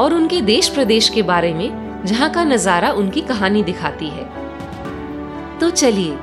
और 0.00 0.14
उनके 0.14 0.40
देश 0.40 0.68
प्रदेश 0.68 1.08
के 1.08 1.22
बारे 1.22 1.54
में, 1.54 2.04
जहाँ 2.06 2.30
का 2.30 2.44
नज़ारा 2.44 2.92
उनकी 2.92 3.20
कहानी 3.20 3.62
दिखाती 3.62 4.08
है। 4.08 4.24
तो 5.58 5.70
चलिए, 5.70 6.16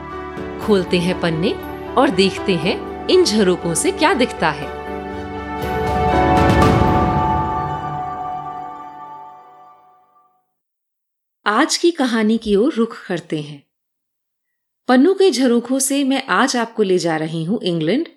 खोलते 0.62 1.00
हैं 1.00 1.20
पन्ने 1.22 1.54
और 1.94 2.10
देखते 2.10 2.56
हैं 2.56 3.08
इन 3.08 3.24
झरोकों 3.24 3.74
से 3.74 3.92
क्या 3.92 4.14
दिखता 4.14 4.50
है। 4.50 4.76
आज 11.46 11.78
की 11.78 11.92
कहानी 11.92 12.38
की 12.38 12.56
ओर 12.56 12.74
रुख 12.74 13.08
करते 13.08 13.42
हैं। 13.42 13.64
पन्नों 14.88 15.14
के 15.14 15.32
झरोखों 15.32 15.80
से 15.80 16.04
मैं 16.04 16.24
आज 16.28 16.56
आपको 16.58 16.84
ले 16.84 16.98
जा 16.98 17.18
रही 17.18 17.44
हूँ 17.44 17.60
इंग्लैंड, 17.64 18.08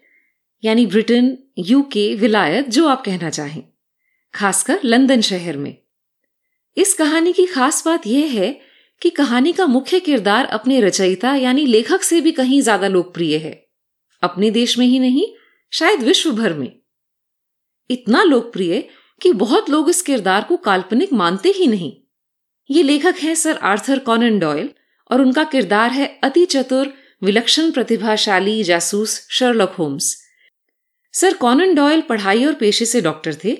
यानी 0.64 0.86
ब्रिटेन, 0.86 1.38
यूके, 1.58 2.14
विलायत, 2.14 2.68
जो 2.68 2.88
आप 2.88 3.04
कहना 3.04 3.30
चाहें। 3.30 3.69
खासकर 4.34 4.80
लंदन 4.84 5.20
शहर 5.20 5.56
में। 5.56 5.76
इस 6.76 6.94
कहानी 6.94 7.32
की 7.32 7.46
खास 7.46 7.84
बात 7.86 8.06
यह 8.06 8.30
है 8.32 8.50
कि 9.02 9.10
कहानी 9.10 9.52
का 9.52 9.66
मुख्य 9.66 10.00
किरदार 10.00 10.46
अपने 10.46 10.80
रचयिता 10.80 11.34
यानी 11.34 11.66
लेखक 11.66 12.02
से 12.02 12.20
भी 12.20 12.32
कहीं 12.32 12.60
ज़्यादा 12.62 12.88
लोकप्रिय 12.88 13.36
है। 13.36 13.52
अपने 14.22 14.50
देश 14.50 14.78
में 14.78 14.86
ही 14.86 14.98
नहीं, 14.98 15.26
शायद 15.72 16.02
विश्व 16.02 16.32
भर 16.32 16.54
में। 16.54 16.72
इतना 17.90 18.22
लोकप्रिय 18.22 18.88
कि 19.20 19.32
बहुत 19.32 19.70
लोग 19.70 19.88
इस 19.90 20.02
किरदार 20.02 20.44
को 20.44 20.56
काल्पनिक 20.56 21.12
मानते 21.12 21.48
ही 21.48 21.66
नहीं। 21.66 21.92
ये 22.70 22.82
लेखक 22.82 23.14
हैं 23.14 23.34
सर 23.34 23.56
आर्थर 23.56 23.98
कॉनन 23.98 24.38
डॉयल 24.38 24.70
और 25.10 25.20
उनका 25.20 25.44
किरदार 25.44 25.90
है 25.90 26.06
अति 26.24 26.44
चतुर, 26.46 26.92
विलक्षण, 27.22 27.70
प्रतिभाशाली 27.70 28.62
जासूस 28.64 29.18
Sherlock 29.30 29.74
Holmes. 29.78 30.16
Sir 31.14 31.34
Conan 31.34 31.74
Doyle 31.74 32.00
पढ़ाई 32.00 32.44
और 32.44 32.54
पेशे 32.54 32.84
से 32.84 33.00
डॉक्टर 33.00 33.36
थे 33.44 33.56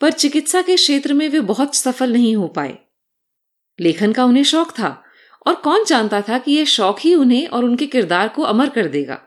पर 0.00 0.12
चिकित्सा 0.12 0.62
के 0.62 0.76
क्षेत्र 0.76 1.12
में 1.12 1.28
वे 1.28 1.40
बहुत 1.40 1.74
सफल 1.74 2.12
नहीं 2.12 2.36
हो 2.36 2.48
पाए। 2.48 2.78
लेखन 3.80 4.12
का 4.12 4.24
उन्हें 4.24 4.42
शौक 4.42 4.70
था 4.70 5.02
और 5.46 5.54
कौन 5.54 5.84
जानता 5.84 6.20
था 6.20 6.38
कि 6.38 6.52
यह 6.52 6.64
शौक 6.64 6.96
ही 7.00 7.14
उन्हें 7.14 7.46
और 7.48 7.64
उनके 7.64 7.86
किरदार 7.86 8.28
को 8.28 8.42
अमर 8.42 8.68
कर 8.68 8.86
देगा। 8.86 9.22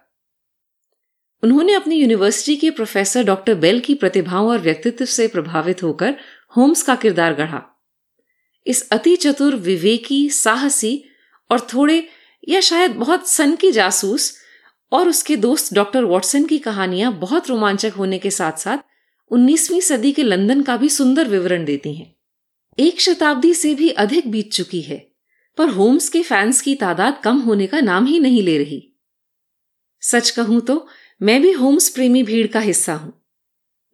उन्होंने 1.44 1.74
अपनी 1.74 1.96
यूनिवर्सिटी 1.96 2.56
के 2.56 2.70
प्रोफेसर 2.70 3.24
डॉक्टर 3.24 3.56
बेल 3.56 3.80
की 3.80 3.96
प्रतिभाओं 3.96 4.50
और 4.50 4.60
व्यक्तित्व 4.60 5.06
से 5.06 5.28
प्रभावित 5.28 5.84
होकर 5.84 6.16
होम्स 6.58 6.82
का 6.82 6.96
किरदार 6.96 7.34
गढ़ा। 7.34 7.62
इस 8.68 8.90
अति 8.90 9.16
चतुर, 9.16 9.56
विवेकी, 9.56 10.30
साहसी 10.30 11.04
और 11.52 11.60
थोड़े 11.60 12.08
या 12.48 12.62
शायद 12.62 12.92
बहुत 12.92 13.28
सन 13.28 13.56
की 13.56 13.72
जासूस 13.72 14.38
और 14.92 15.08
उसके 15.08 15.36
दोस्त 15.36 15.74
डॉक्टर 15.74 16.04
वॉटसन 16.04 16.44
की 16.44 16.58
कहानियाँ 16.58 17.14
बहुत 17.14 17.50
रोमांचक 17.50 17.92
होने 17.94 18.20
के 18.20 18.32
साथ 18.32 18.52
साथ 18.52 18.78
19वीं 19.32 19.80
सदी 19.82 20.12
के 20.12 20.24
लंदन 20.24 20.62
का 20.62 20.76
भी 20.78 20.90
सुंदर 20.90 21.28
विवरण 21.28 21.66
देती 21.66 21.94
हैं। 21.94 22.16
एक 22.78 23.02
शताब्दी 23.02 23.54
से 23.54 23.74
भी 23.76 23.90
अधिक 23.90 24.30
बीत 24.32 24.52
चुकी 24.54 24.82
है, 24.82 24.98
पर 25.58 25.70
होम्स 25.70 26.10
के 26.10 26.22
फैंस 26.24 26.62
की 26.62 26.76
तादाद 26.76 27.22
कम 27.24 27.38
होने 27.40 27.68
का 27.68 27.80
नाम 27.80 28.06
ही 28.06 28.20
नहीं 28.20 28.42
ले 28.44 28.58
रही। 28.58 28.82
सच 30.04 30.30
कहूँ 30.30 30.60
तो 30.62 30.86
मैं 31.22 31.42
भी 31.42 31.52
होम्स 31.52 31.90
प्रेमी 31.90 32.24
भीड़ 32.24 32.48
का 32.48 32.60
हिस्सा 32.60 32.94
हूँ। 32.94 33.14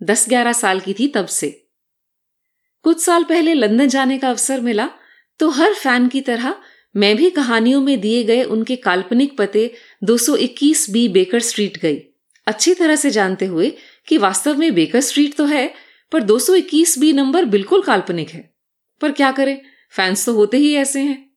दस 0.02 0.26
ग्यारह 0.30 0.54
साल 0.54 0.80
की 0.80 0.94
थी 0.94 1.08
तब 1.08 1.26
से। 1.26 1.50
कुछ 2.86 3.02
साल 3.02 3.24
पहले 3.24 3.54
लंदन 3.54 3.88
जाने 3.88 4.18
का 4.18 4.30
अवसर 4.30 4.62
मिला 4.62 4.90
तो 5.40 5.50
हर 5.50 5.74
फ़ैन 5.74 6.08
की 6.08 6.22
तरह 6.22 6.56
मैं 6.96 7.16
भी 7.16 7.30
कहानियों 7.30 7.82
में 7.82 8.00
दिए 8.02 8.24
गए 8.24 8.44
उनके 8.44 8.76
काल्पनिक 8.76 9.38
पते 9.38 9.72
221 10.04 10.90
बी 10.90 11.08
बेकर 11.08 11.40
स्ट्रीट 11.42 11.78
गई। 11.78 11.98
अच्छी 12.48 12.74
तरह 12.74 12.96
से 12.96 13.10
जानते 13.12 13.46
हुए 13.46 13.72
कि 14.08 14.18
वास्तव 14.18 14.58
में 14.58 14.74
बेकर 14.74 15.02
स्ट्रीट 15.02 15.36
तो 15.36 15.46
है, 15.46 15.74
पर 16.12 16.24
221 16.24 17.00
बी 17.00 17.14
नंबर 17.14 17.46
बिल्कुल 17.46 17.82
काल्पनिक 17.82 18.30
है। 18.30 18.54
पर 19.02 19.12
क्या 19.12 19.32
करें? 19.32 19.62
फैंस 19.92 20.26
तो 20.26 20.34
होते 20.34 20.58
ही 20.58 20.76
ऐसे 20.76 21.00
हैं। 21.00 21.32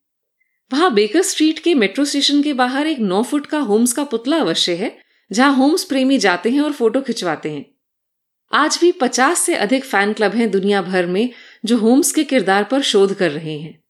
वहाँ 0.73 0.95
बेकर 0.95 1.23
स्ट्रीट 1.23 1.59
के 1.59 1.75
मेट्रो 1.75 2.05
स्टेशन 2.05 2.43
के 2.43 2.53
बाहर 2.53 2.87
एक 2.87 2.99
नौ 2.99 3.23
फुट 3.23 3.47
का 3.47 3.59
होम्स 3.59 3.93
का 3.93 4.05
पुतला 4.05 4.37
अवश्य 4.37 4.75
है, 4.75 4.99
जहाँ 5.33 5.55
होम्स 5.55 5.85
प्रेमी 5.85 6.19
जाते 6.19 6.51
हैं 6.51 6.61
और 6.61 6.73
फ़ोटो 6.73 7.01
खिंचवाते 7.01 7.51
हैं। 7.51 7.67
आज 8.53 8.79
भी 8.81 8.93
पचास 8.93 9.39
से 9.39 9.55
अधिक 9.55 9.85
फ़ैन 9.85 10.13
क्लब 10.13 10.33
हैं 10.33 10.51
दुनिया 10.51 10.83
भर 10.83 11.07
में, 11.07 11.31
जो 11.65 11.77
होम्स 11.77 12.13
के 12.13 12.25
किरदार 12.25 12.65
पर 12.65 12.83
शोध 12.83 13.15
कर 13.15 13.31
रहे 13.31 13.59
हैं। 13.59 13.85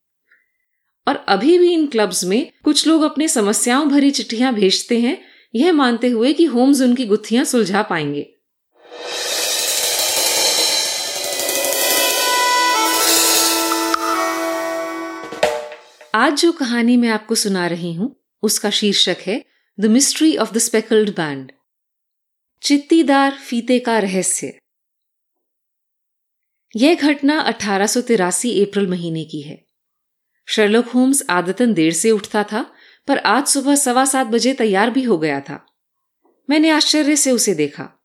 और 1.09 1.17
अभी 1.17 1.59
भी 1.59 1.73
इन 1.73 1.87
क्लब्स 1.87 2.25
में 2.25 2.53
कुछ 2.65 2.87
लोग 2.87 3.03
अपने 3.03 3.29
समस्याओं 3.29 3.89
भरी 3.89 4.11
चिट्ठियाँ 4.11 4.55
भेजते 4.55 4.99
हैं, 4.99 5.23
यह 5.55 5.73
मानते 5.73 6.09
हुए 6.09 6.33
कि 6.33 6.45
होम्स 6.45 6.81
उनकी 6.81 7.07
गुत्थियाँ 7.07 7.45
सुलझा 7.45 7.83
पाएँगे। 7.83 8.35
आज 16.15 16.41
जो 16.41 16.53
कहानी 16.53 16.97
मैं 16.97 17.09
आपको 17.09 17.35
सुना 17.35 17.67
रही 17.67 17.95
हूँ, 17.95 18.21
उसका 18.43 18.71
शीर्षक 18.71 19.17
है 19.27 19.45
the 19.81 19.87
mystery 19.87 20.37
of 20.37 20.53
the 20.53 20.59
speckled 20.59 21.11
band 21.11 21.53
चित्तीदार 22.63 23.33
फीते 23.33 23.79
का 23.79 23.99
रहस्य। 23.99 24.59
यह 26.77 26.95
घटना 26.95 27.41
अठारह 27.41 27.87
सौ 27.87 28.01
तिरासी 28.01 28.65
अप्रैल 28.65 28.87
महीने 28.87 29.25
की 29.25 29.41
है। 29.41 29.67
शर्लोक 30.47 30.87
होम्स 30.87 31.23
आदतन 31.31 31.75
देर 31.75 31.93
से 31.93 32.11
उठता 32.11 32.45
था, 32.45 32.73
पर 33.09 33.19
आज 33.19 33.47
सुबह 33.47 33.75
सवा 33.75 34.05
सात 34.05 34.27
बजे 34.27 34.55
तैयार 34.55 34.91
भी 34.91 35.03
हो 35.03 35.19
गया 35.19 35.41
था। 35.41 35.67
मैंने 36.51 36.71
आश्चर्य 36.71 37.17
से 37.17 37.31
उसे 37.31 37.55
देखा। 37.55 38.00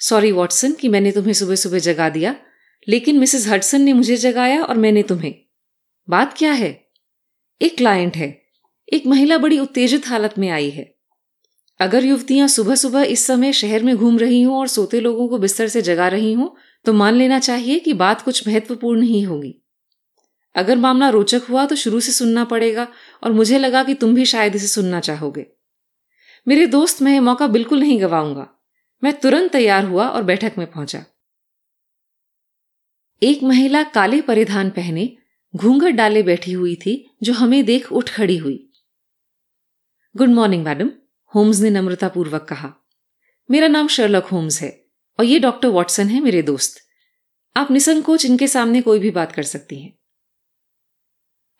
सॉरी 0.00 0.32
वॉटसन 0.32 0.72
कि 0.72 0.88
मैंने 0.88 1.12
तुम्हें 1.12 1.32
सुबह 1.32 1.54
सुबह 1.54 1.78
जगा 1.78 2.08
दिया, 2.08 2.36
लेकिन 2.88 3.18
मिसेस 3.18 3.48
हडसन 3.48 3.80
ने 3.80 3.92
मुझे 3.92 4.16
जगाया 4.16 4.62
और 4.62 4.76
मैंने 4.76 5.02
तुम्हें। 5.02 5.34
बात 6.08 6.34
क्या 6.38 6.52
है? 6.52 6.86
एक 7.62 7.76
क्लाइंट 7.76 8.16
है। 8.16 8.42
एक 8.92 9.06
महिला 9.06 9.38
बड़ी 9.38 9.58
उत्तेजित 9.58 10.06
हालत 10.06 10.34
में 10.38 10.50
आई 10.50 10.70
है। 10.70 10.94
अगर 11.80 12.04
युवतियाँ 12.04 12.48
सुबह 12.48 12.74
सुबह 12.74 13.02
इस 13.02 13.26
समय 13.26 13.52
शहर 13.52 13.82
में 13.82 13.96
घूम 13.96 14.18
रही 14.18 14.42
हों 14.42 14.58
और 14.58 14.68
सोते 14.68 15.00
लोगों 15.00 15.28
को 15.28 15.38
बिस्तर 15.38 15.68
से 15.68 15.82
जगा 15.82 16.08
रही 16.08 16.32
हों 16.32 16.48
तो 16.84 16.92
मान 16.92 17.14
लेना 17.14 17.38
चाहिए 17.38 17.78
कि 17.78 17.92
बात 17.92 18.22
कुछ 18.22 18.48
महत्वपूर्ण 18.48 19.02
ही 19.02 19.22
होगी। 19.22 19.62
अगर 20.54 20.76
मामला 20.76 21.08
रोचक 21.08 21.42
हुआ 21.50 21.66
तो 21.66 21.76
शुरू 21.76 22.00
से 22.00 22.12
सुनना 22.12 22.44
पड़ेगा 22.44 22.88
और 23.22 23.32
मुझे 23.32 23.58
लगा 23.58 23.84
कि 23.84 23.94
तुम 23.94 24.14
भी 24.14 24.24
शायद 24.24 24.56
इसे 24.56 24.66
सुनना 24.66 25.00
चाहोगे। 25.00 25.46
मेरे 26.48 26.66
दोस्त, 26.66 27.02
मैं 27.02 27.20
मौका 27.20 27.46
बिल्कुल 27.46 27.80
नहीं 27.80 28.00
गवाऊँगा। 28.02 28.59
मैं 29.04 29.20
तुरंत 29.20 29.52
तैयार 29.52 29.84
हुआ 29.84 30.08
और 30.08 30.22
बैठक 30.22 30.52
में 30.58 30.70
पहुँचा। 30.70 31.04
एक 33.22 33.42
महिला 33.42 33.82
काले 33.82 34.22
परिधान 34.22 34.70
पहने 34.70 35.16
घूंघट 35.56 35.90
डाले 35.90 36.22
बैठी 36.22 36.52
हुई 36.52 36.76
थी, 36.76 37.10
जो 37.22 37.32
हमें 37.32 37.64
देख 37.64 37.92
उठ 37.92 38.10
खड़ी 38.10 38.36
हुई। 38.36 38.72
गुड 40.16 40.28
मॉर्निंग, 40.28 40.64
मैडम, 40.64 40.90
होम्स 41.34 41.60
ने 41.60 41.70
नम्रतापूर्वक 41.70 42.42
कहा। 42.42 42.74
मेरा 43.50 43.68
नाम 43.68 43.88
शर्लक 43.88 44.24
होम्स 44.24 44.62
है 44.62 44.86
और 45.18 45.24
ये 45.24 45.38
डॉक्टर 45.38 45.68
वॉटसन 45.68 46.08
है 46.08 46.20
मेरे 46.20 46.42
दोस्त। 46.42 46.80
आप 47.56 47.70
निसंकोच 47.70 48.24
इनके 48.24 48.48
सामने 48.48 48.82
कोई 48.82 48.98
भी 48.98 49.10
बात 49.10 49.32
कर 49.32 49.42
सकती 49.42 49.82
हैं। 49.82 49.98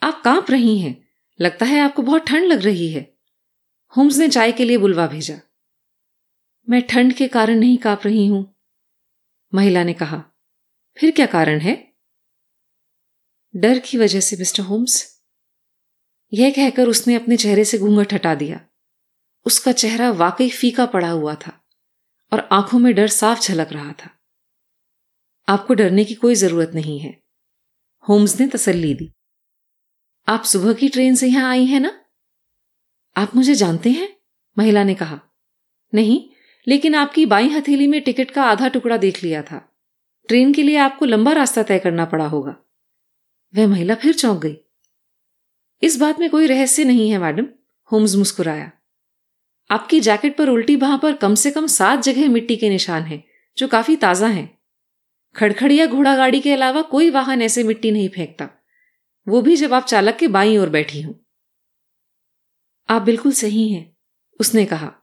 आप 0.02 0.22
काँप 0.24 0.50
रही 0.50 0.78
हैं। 0.78 1.08
लगता 1.40 1.66
है 1.66 1.80
आपको 1.80 2.02
बहुत 2.02 2.22
ठंड 2.22 2.44
लग 2.44 2.62
रही 2.62 2.88
है। 2.88 3.18
होम्स 3.96 4.18
ने 4.18 4.28
चाय 4.28 4.52
के 4.52 4.64
लिए 4.64 4.76
बुलवा 4.76 5.06
भेजा। 5.06 5.49
मैं 6.70 6.82
ठंड 6.82 7.14
के 7.14 7.28
कारण 7.28 7.58
नहीं 7.58 7.78
काँप 7.78 8.00
रही 8.04 8.26
हूँ। 8.26 8.54
महिला 9.54 9.84
ने 9.84 9.92
कहा, 9.92 10.24
फिर 10.98 11.10
क्या 11.10 11.26
कारण 11.26 11.60
है? 11.60 11.92
डर 13.56 13.78
की 13.78 13.98
वजह 13.98 14.20
से, 14.20 14.36
मिस्टर 14.36 14.62
होम्स। 14.62 15.22
यह 16.32 16.50
कहकर 16.50 16.88
उसने 16.88 17.14
अपने 17.14 17.36
चेहरे 17.36 17.64
से 17.64 17.78
घूंघट 17.78 18.12
हटा 18.14 18.34
दिया। 18.34 18.66
उसका 19.46 19.72
चेहरा 19.72 20.10
वाकई 20.10 20.50
फीका 20.50 20.86
पड़ा 20.86 21.10
हुआ 21.10 21.34
था 21.34 21.64
और 22.32 22.48
आँखों 22.52 22.78
में 22.78 22.94
डर 22.94 23.08
साफ़ 23.08 23.40
झलक 23.40 23.72
रहा 23.72 23.92
था। 23.92 24.10
आपको 25.48 25.74
डरने 25.74 26.04
की 26.04 26.14
कोई 26.14 26.34
ज़रूरत 26.34 26.70
नहीं 26.74 27.00
है। 27.00 27.22
होम्स 28.08 28.40
ने 28.40 28.46
तसल्ली 28.46 28.94
दी। 28.94 29.12
आप 30.28 30.42
सुबह 30.42 30.72
की 30.72 30.88
ट्रेन 30.88 31.14
से 31.14 31.28
यहाँ 31.28 31.50
आई 31.50 31.64
हैं 31.64 31.80
ना? 31.80 32.04
आप 33.16 33.36
मुझे 33.36 33.54
जानते 33.54 33.90
हैं? 33.90 34.16
महिला 34.58 34.84
ने 34.84 34.94
कहा, 34.94 35.20
नहीं 35.94 36.30
लेकिन 36.68 36.94
आपकी 36.94 37.26
बाई 37.26 37.48
हथेली 37.48 37.86
में 37.86 38.02
टिकट 38.02 38.30
का 38.30 38.44
आधा 38.44 38.68
टुकड़ा 38.68 38.96
देख 38.96 39.24
लिया 39.24 39.42
था। 39.42 39.78
ट्रेन 40.28 40.52
के 40.52 40.62
लिए 40.62 40.76
आपको 40.76 41.06
लंबा 41.06 41.32
रास्ता 41.32 41.62
तय 41.62 41.78
करना 41.78 42.04
पड़ा 42.04 42.26
होगा। 42.26 42.56
वह 43.56 43.66
महिला 43.66 43.94
फिर 43.94 44.14
चौंक 44.14 44.42
गई। 44.42 44.56
इस 45.82 46.00
बात 46.00 46.20
में 46.20 46.30
कोई 46.30 46.46
रहस्य 46.46 46.84
नहीं 46.84 47.10
है, 47.10 47.18
मैडम, 47.18 47.46
होम्स 47.92 48.16
मुस्कुराया। 48.16 48.72
आपकी 49.70 50.00
जैकेट 50.00 50.36
पर 50.36 50.48
उल्टी 50.48 50.76
बाह 50.76 50.96
पर 50.96 51.12
कम 51.12 51.34
से 51.34 51.50
कम 51.50 51.66
सात 51.66 52.02
जगह 52.02 52.28
मिट्टी 52.28 52.56
के 52.56 52.68
निशान 52.68 53.02
हैं, 53.02 53.24
जो 53.58 53.68
काफ़ी 53.68 53.96
ताज़ा 53.96 54.26
हैं। 54.26 54.58
खड़खड़िया 55.36 55.86
घोड़ा 55.86 56.16
गाड़ी 56.16 56.40
के 56.40 56.52
अलावा 56.52 56.82
कोई 56.82 57.10
वाहन 57.10 57.42
ऐसे 57.42 57.62
मिट्टी 57.62 57.90
नहीं 57.90 58.08
फेंकता। 58.08 58.48
वो 59.28 59.42
भी 59.42 59.56
जब 59.56 59.74
आप 59.74 59.84
चालक 59.84 60.16
के 60.16 60.28
बाई 60.28 60.56
ओर 60.56 60.68
बैठी 60.68 61.02
हूँ। 61.02 61.26
आप 62.88 63.02
बिल्कुल 63.02 63.32
सही 63.32 63.68
हैं, 63.68 63.96
उसने 64.40 64.64
कहा। 64.64 64.99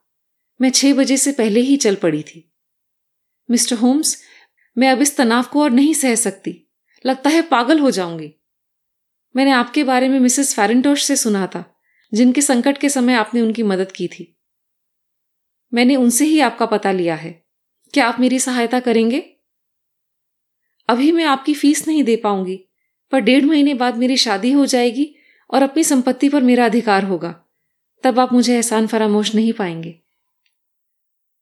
मैं 0.61 0.69
छह 0.69 0.93
बजे 0.93 1.17
से 1.17 1.31
पहले 1.31 1.59
ही 1.59 1.77
चल 1.77 1.95
पड़ी 1.95 2.23
थी। 2.23 2.53
मिस्टर 3.51 3.75
होम्स, 3.75 4.23
मैं 4.77 4.89
अब 4.89 5.01
इस 5.01 5.17
तनाव 5.17 5.43
को 5.43 5.63
और 5.63 5.71
नहीं 5.71 5.93
सह 5.93 6.15
सकती। 6.15 6.71
लगता 7.05 7.29
है 7.29 7.41
पागल 7.41 7.79
हो 7.79 7.91
जाऊँगी। 7.91 8.33
मैंने 9.35 9.51
आपके 9.51 9.83
बारे 9.83 10.09
में 10.09 10.19
मिसेस 10.19 10.55
फैरेंटोश 10.55 11.03
से 11.03 11.15
सुना 11.15 11.47
था, 11.47 11.79
जिनके 12.13 12.41
संकट 12.41 12.77
के 12.77 12.89
समय 12.89 13.13
आपने 13.13 13.41
उनकी 13.41 13.63
मदद 13.63 13.91
की 13.91 14.07
थी। 14.07 14.37
मैंने 15.73 15.95
उनसे 15.95 16.25
ही 16.25 16.39
आपका 16.39 16.65
पता 16.65 16.91
लिया 16.91 17.15
है। 17.15 17.45
क्या 17.93 18.07
आप 18.07 18.19
मेरी 18.19 18.39
सहायता 18.39 18.79
करेंगे? 18.79 19.33
अभी 20.89 21.11
मैं 21.11 21.23
आपकी 21.23 21.53
फ़ीस 21.53 21.87
नहीं 21.87 22.03
दे 22.03 22.15
पाऊँगी, 22.15 22.65
पर 23.11 23.19
डेढ़ 23.19 23.45
महीने 23.45 23.73
बाद 23.73 23.97
मेरी 23.97 24.17
शादी 24.17 24.51
हो 24.51 24.65
जाएगी 24.65 25.15
और 25.49 25.63
अपनी 25.63 25.83
संपत्ति 25.83 26.29
पर 26.29 26.41
मेरा 26.41 26.65
अधिकार 26.65 27.03
होगा। 27.03 27.45
तब 28.03 28.19
आप 28.19 28.33
मुझे 28.33 28.55
एहसान 28.55 28.87
फरामोश 28.87 29.35
नहीं 29.35 29.53
पाएँगे। 29.53 29.99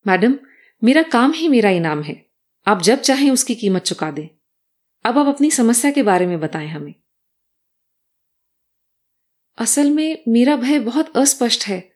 मैडम, 0.07 0.39
मेरा 0.83 1.01
काम 1.01 1.31
ही 1.31 1.47
मेरा 1.47 1.69
इनाम 1.69 2.03
है। 2.03 2.25
आप 2.67 2.81
जब 2.81 2.99
चाहें 2.99 3.31
उसकी 3.31 3.55
कीमत 3.55 3.81
चुका 3.81 4.11
दें। 4.11 4.27
अब 5.05 5.17
आप 5.17 5.35
अपनी 5.35 5.51
समस्या 5.51 5.91
के 5.91 6.03
बारे 6.03 6.25
में 6.25 6.39
बताएँ 6.39 6.67
हमें। 6.67 6.93
असल 9.57 9.91
में 9.91 10.23
मेरा 10.27 10.55
भय 10.55 10.79
बहुत 10.79 11.17
अस्पष्ट 11.17 11.67
है 11.67 11.91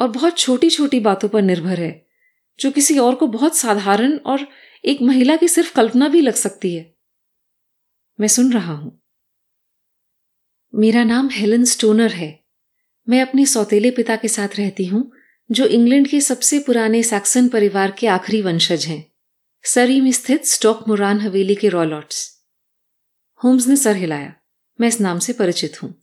और 0.00 0.08
बहुत 0.08 0.38
छोटी 0.38 0.70
छोटी 0.70 1.00
बातों 1.00 1.28
पर 1.28 1.42
निर्भर 1.42 1.80
है, 1.80 2.06
जो 2.60 2.70
किसी 2.70 2.98
और 2.98 3.14
को 3.14 3.26
बहुत 3.26 3.56
साधारण 3.56 4.18
और 4.18 4.48
एक 4.84 5.02
महिला 5.02 5.36
की 5.36 5.48
सिर्फ़ 5.48 5.74
कल्पना 5.74 6.08
भी 6.08 6.20
लग 6.20 6.34
सकती 6.34 6.74
है। 6.74 6.96
मैं 8.20 8.28
सुन 8.28 8.52
रहा 8.52 8.72
हूँ। 8.72 9.02
मेरा 10.74 11.04
नाम 11.04 11.28
हेलन 11.32 11.64
स्टोनर 11.64 12.10
है। 12.10 12.44
मैं 13.08 13.22
अपने 13.22 13.46
सौतेले 13.46 13.90
पिता 13.90 14.16
के 14.16 14.28
साथ 14.28 14.48
रहती 14.58 14.84
हूँ 14.84 15.12
जो 15.52 15.66
इंग्लैंड 15.66 16.08
के 16.08 16.20
सबसे 16.20 16.58
पुराने 16.58 17.02
सैक्सन 17.02 17.48
परिवार 17.48 17.90
के 17.90 18.06
आखिरी 18.06 18.42
वंशज 18.42 18.86
हैं। 18.86 19.12
सरी 19.64 20.00
में 20.00 20.12
स्थित 20.12 20.44
स्टॉक 20.44 20.88
मुरान 20.88 21.20
हवेली 21.20 21.54
के 21.54 21.68
रॉलॉट्स। 21.68 22.44
होम्स 23.44 23.68
ने 23.68 23.76
सर 23.76 23.96
हिलाया। 23.96 24.34
मैं 24.80 24.88
इस 24.88 25.00
नाम 25.00 25.18
से 25.18 25.32
परिचित 25.32 25.82
हूँ। 25.82 26.02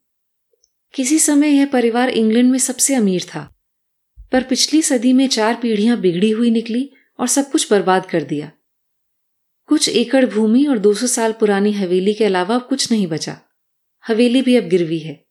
किसी 0.93 1.19
समय 1.19 1.47
यह 1.47 1.65
परिवार 1.65 2.09
इंग्लैंड 2.09 2.51
में 2.51 2.59
सबसे 2.59 2.95
अमीर 2.95 3.23
था। 3.23 3.59
पर 4.31 4.43
पिछली 4.43 4.81
सदी 4.81 5.13
में 5.13 5.27
चार 5.27 5.55
पीढ़ियाँ 5.55 5.97
बिगड़ी 5.97 6.29
हुई 6.29 6.51
निकली 6.51 6.91
और 7.19 7.27
सब 7.27 7.51
कुछ 7.51 7.71
बर्बाद 7.71 8.05
कर 8.05 8.23
दिया। 8.23 8.51
कुछ 9.67 9.89
एकड़ 9.89 10.25
भूमि 10.25 10.65
और 10.65 10.77
200 10.77 11.07
साल 11.07 11.31
पुरानी 11.31 11.71
हवेली 11.71 12.13
के 12.13 12.25
अलावा 12.25 12.57
कुछ 12.57 12.91
नहीं 12.91 13.07
बचा। 13.07 13.39
हवेली 14.07 14.41
भी 14.41 14.55
अब 14.55 14.63
गिरवी 14.63 14.99
है। 14.99 15.28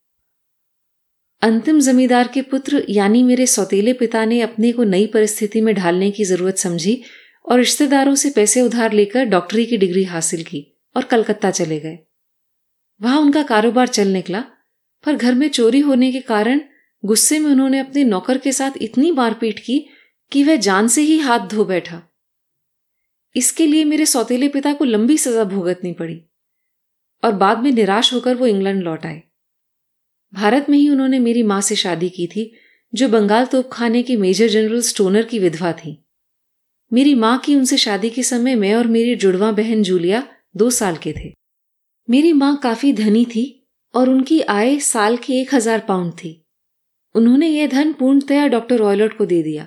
अंतिम 1.43 1.79
जमींदार 1.81 2.29
के 2.29 2.43
पुत्र, 2.43 2.85
यानी 2.89 3.23
मेरे 3.23 3.47
सौतेले 3.47 3.93
पिता 3.93 4.25
ने 4.25 4.41
अपने 4.41 4.73
को 4.73 4.85
नई 4.85 5.07
परिस्थिति 5.07 5.61
में 5.61 5.75
ढालने 5.75 6.11
की 6.11 6.25
ज़रूरत 6.25 6.57
समझी 6.57 7.03
और 7.45 7.59
रिश्तेदारों 7.59 8.15
से 8.15 8.31
पैसे 8.31 8.61
उधार 8.61 8.93
लेकर 8.93 9.25
डॉक्टरी 9.25 9.67
की 9.67 9.77
डिग्री 9.77 10.03
हासिल 10.05 10.43
की 10.43 10.65
और 10.97 11.05
कलकत्ता 11.05 11.51
चले 11.51 11.79
गए। 11.81 11.99
वहाँ 13.01 13.21
उनका 13.21 13.43
कारोबार 13.43 13.89
चल 13.89 14.09
निकला, 14.09 14.41
पर 15.05 15.15
घर 15.15 15.35
में 15.35 15.49
चोरी 15.49 15.81
होने 15.81 16.11
के 16.13 16.21
कारण 16.21 16.61
गुस्से 17.05 17.39
में 17.39 17.51
उन्होंने 17.51 17.79
अपने 17.79 18.05
नौकर 18.05 18.39
के 18.39 18.53
साथ 18.53 18.83
इतनी 18.83 19.11
मारपीट 19.11 19.59
की 19.59 19.79
कि 20.33 20.45
वह 20.45 20.57
जान 20.57 20.89
से 20.89 21.03
ही 21.03 21.19
हाथ 21.19 21.47
धो 21.47 21.65
बैठा। 21.65 22.03
इसके 23.37 23.67
लिए 23.67 23.85
मेरे 23.85 24.07
सौतेले 24.07 24.49
पिता 24.49 24.73
को 24.73 24.85
लंबी 24.85 25.19
सजा 25.19 25.45
भुगतनी 25.45 25.93
पड़ी 25.93 26.21
और 27.23 27.33
बाद 27.35 27.59
में 27.59 27.73
निराश 27.73 28.13
होकर 28.15 28.35
वो 28.35 28.47
इंग्लैंड 28.47 28.83
लौट 28.83 29.07
आए। 29.07 29.23
भारत 30.33 30.67
में 30.71 30.79
ही 30.79 30.89
उन्होंने 30.89 31.19
मेरी 31.19 31.43
माँ 31.43 31.61
से 31.61 31.77
शादी 31.77 32.09
की 32.09 32.27
थी, 32.27 32.53
जो 32.93 33.09
बंगाल 33.09 33.47
तोपखाने 33.47 34.03
की 34.03 34.17
मेजर 34.17 34.49
जनरल 34.49 34.81
स्टोनर 34.83 35.23
की 35.23 35.39
विधवा 35.39 35.73
थी। 35.75 35.97
मेरी 36.93 37.15
माँ 37.15 37.39
की 37.39 37.55
उनसे 37.57 37.77
शादी 37.77 38.11
के 38.11 38.23
समय 38.23 38.55
मैं 38.55 38.75
और 38.75 38.87
मेरी 38.87 39.15
जुड़वा 39.17 39.51
बहन 39.53 39.83
जूलिया 39.83 40.23
दो 40.57 40.69
साल 40.71 40.97
के 40.97 41.13
थे। 41.13 41.33
मेरी 42.09 42.33
माँ 42.33 42.57
काफ़ी 42.57 42.93
धनी 42.93 43.25
थी 43.25 43.45
और 43.95 44.09
उनकी 44.09 44.41
आय 44.43 44.79
साल 44.81 45.17
की 45.17 45.41
एक 45.41 45.55
हज़ार 45.55 45.85
पाउंड 45.89 46.13
थी। 46.15 46.33
उन्होंने 47.15 47.49
यह 47.49 47.67
धन 47.69 47.93
पूर्णतया 47.93 48.47
डॉक्टर 48.47 48.79
रॉयलट 48.79 49.17
को 49.19 49.27
दे 49.27 49.43
दिया, 49.43 49.67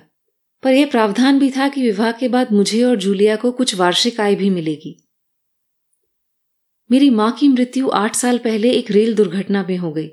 पर 0.62 0.72
यह 0.72 0.86
प्रावधान 0.86 1.38
भी 1.38 1.50
था 1.50 1.68
कि 1.68 1.82
विवाह 1.82 2.12
के 2.12 2.28
बाद 2.28 2.52
मुझे 2.52 2.82
और 2.82 2.96
जूलिया 2.96 3.36
को 3.36 3.52
कुछ 3.52 3.74
वार्षिक 3.74 4.20
आय 4.20 4.34
भी 4.34 4.50
मिलेगी। 4.50 4.96
मेरी 6.90 7.10
माँ 7.10 7.30
की 7.32 7.48
मृत्यु 7.48 7.88
आठ 7.94 8.16
साल 8.16 8.38
पहले 8.38 8.70
एक 8.70 8.90
रेल 8.90 9.14
दुर्घटना 9.14 9.64
में 9.68 9.76
हो 9.76 9.92
गई। 9.92 10.10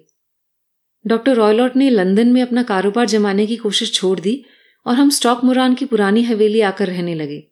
डॉक्टर 1.07 1.36
रॉयलॉट 1.36 1.75
ने 1.75 1.90
लंदन 1.90 2.28
में 2.28 2.42
अपना 2.42 2.63
कारोबार 2.63 3.06
जमाने 3.06 3.48
की 3.48 3.56
कोशिश 3.56 3.94
छोड़ 3.94 4.19
दी 4.19 4.46
और 4.86 4.96
हम 4.96 5.10
स्टॉक 5.10 5.44
मुरान 5.44 5.75
की 5.75 5.86
पुरानी 5.86 6.24
हवेली 6.24 6.62
आकर 6.62 6.88
रहने 6.88 7.16
लगे। 7.16 7.48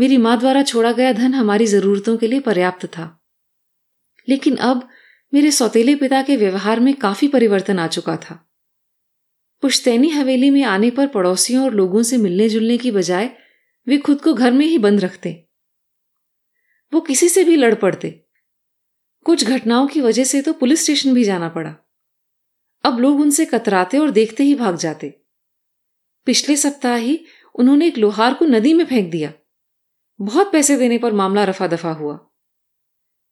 मेरी 0.00 0.16
माँ 0.16 0.38
द्वारा 0.38 0.62
छोड़ा 0.62 0.92
गया 0.92 1.12
धन 1.12 1.34
हमारी 1.34 1.66
जरूरतों 1.66 2.16
के 2.16 2.26
लिए 2.26 2.40
पर्याप्त 2.40 2.86
था। 2.86 3.26
लेकिन 4.28 4.56
अब 4.56 4.88
मेरे 5.34 5.50
सौतेले 5.50 5.94
पिता 5.94 6.22
के 6.22 6.36
व्यवहार 6.36 6.80
में 6.80 6.94
काफ़ी 6.94 7.28
परिवर्तन 7.28 7.78
आ 7.78 7.86
चुका 7.86 8.16
था। 8.16 8.50
पुश्तैनी 9.62 10.08
हवेली 10.08 10.50
में 10.50 10.62
आने 10.62 10.90
पर 10.90 11.06
पड़ोसियों 11.06 11.64
और 11.64 11.74
लोगों 11.74 12.02
से 12.02 12.16
मिलने 12.16 12.48
जुलने 12.48 12.78
की 12.78 12.90
बजाय 12.90 13.30
वे 13.86 13.98
खुद 13.98 14.20
को 14.20 14.34
घर 14.34 14.52
में 14.52 14.66
ही 14.66 14.78
बंद 14.78 15.00
रखते। 15.00 15.46
वो 16.94 17.00
किसी 17.00 17.28
से 17.28 17.44
भी 17.44 17.56
लड़ 17.56 17.74
पड़ते। 17.74 18.24
कुछ 19.24 19.44
घटनाओं 19.44 19.86
की 19.86 20.00
वजह 20.00 20.24
से 20.24 20.42
तो 20.42 20.52
पुलिस 20.52 20.82
स्टेशन 20.82 21.14
भी 21.14 21.24
जाना 21.24 21.48
पड़ा। 21.48 21.85
अब 22.86 22.98
लोग 22.98 23.20
उनसे 23.20 23.44
कतराते 23.44 23.98
और 23.98 24.10
देखते 24.10 24.44
ही 24.44 24.54
भाग 24.54 24.76
जाते। 24.76 25.22
पिछले 26.24 26.56
सप्ताह 26.56 26.96
ही 26.96 27.24
उन्होंने 27.54 27.86
एक 27.86 27.98
लोहार 27.98 28.34
को 28.34 28.44
नदी 28.44 28.74
में 28.74 28.84
फेंक 28.84 29.10
दिया। 29.10 29.32
बहुत 30.20 30.52
पैसे 30.52 30.76
देने 30.76 30.98
पर 30.98 31.12
मामला 31.12 31.44
रफा 31.44 31.66
दफ़ा 31.66 31.92
हुआ। 31.92 32.28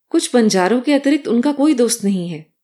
कुछ 0.09 0.35
बंजारों 0.35 0.81
के 0.81 0.93
अतिरिक्त 0.93 1.29
उनका 1.29 1.53
कोई 1.53 1.75
दोस्त 1.75 2.05
नहीं 2.05 2.29
है। 2.29 2.55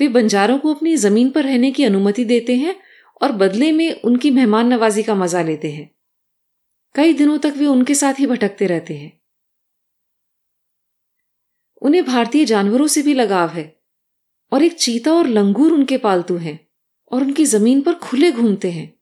वे 0.00 0.08
बंजारों 0.08 0.58
को 0.58 0.74
अपनी 0.74 0.96
ज़मीन 0.96 1.30
पर 1.30 1.44
रहने 1.44 1.70
की 1.70 1.84
अनुमति 1.84 2.24
देते 2.24 2.56
हैं 2.56 2.80
और 3.22 3.32
बदले 3.32 3.72
में 3.72 4.02
उनकी 4.02 4.30
मेहमान 4.30 4.66
नवाजी 4.66 5.02
का 5.02 5.14
मज़ा 5.14 5.42
लेते 5.42 5.70
हैं। 5.72 5.94
कई 6.94 7.12
दिनों 7.12 7.38
तक 7.38 7.54
वे 7.56 7.66
उनके 7.66 7.94
साथ 7.94 8.14
ही 8.18 8.26
भटकते 8.26 8.66
रहते 8.66 8.96
हैं। 8.96 9.20
उन्हें 11.82 12.04
भारतीय 12.04 12.44
जानवरों 12.44 12.86
से 12.86 13.02
भी 13.02 13.14
लगाव 13.14 13.48
है। 13.48 13.79
और 14.52 14.62
एक 14.62 14.78
चीता 14.78 15.12
और 15.12 15.26
लंगूर 15.26 15.72
उनके 15.72 15.98
पालतू 15.98 16.36
हैं 16.36 16.68
और 17.12 17.22
उनकी 17.22 17.44
ज़मीन 17.44 17.80
पर 17.80 17.94
खुले 17.94 18.32
घूमते 18.32 18.70
हैं। 18.70 18.94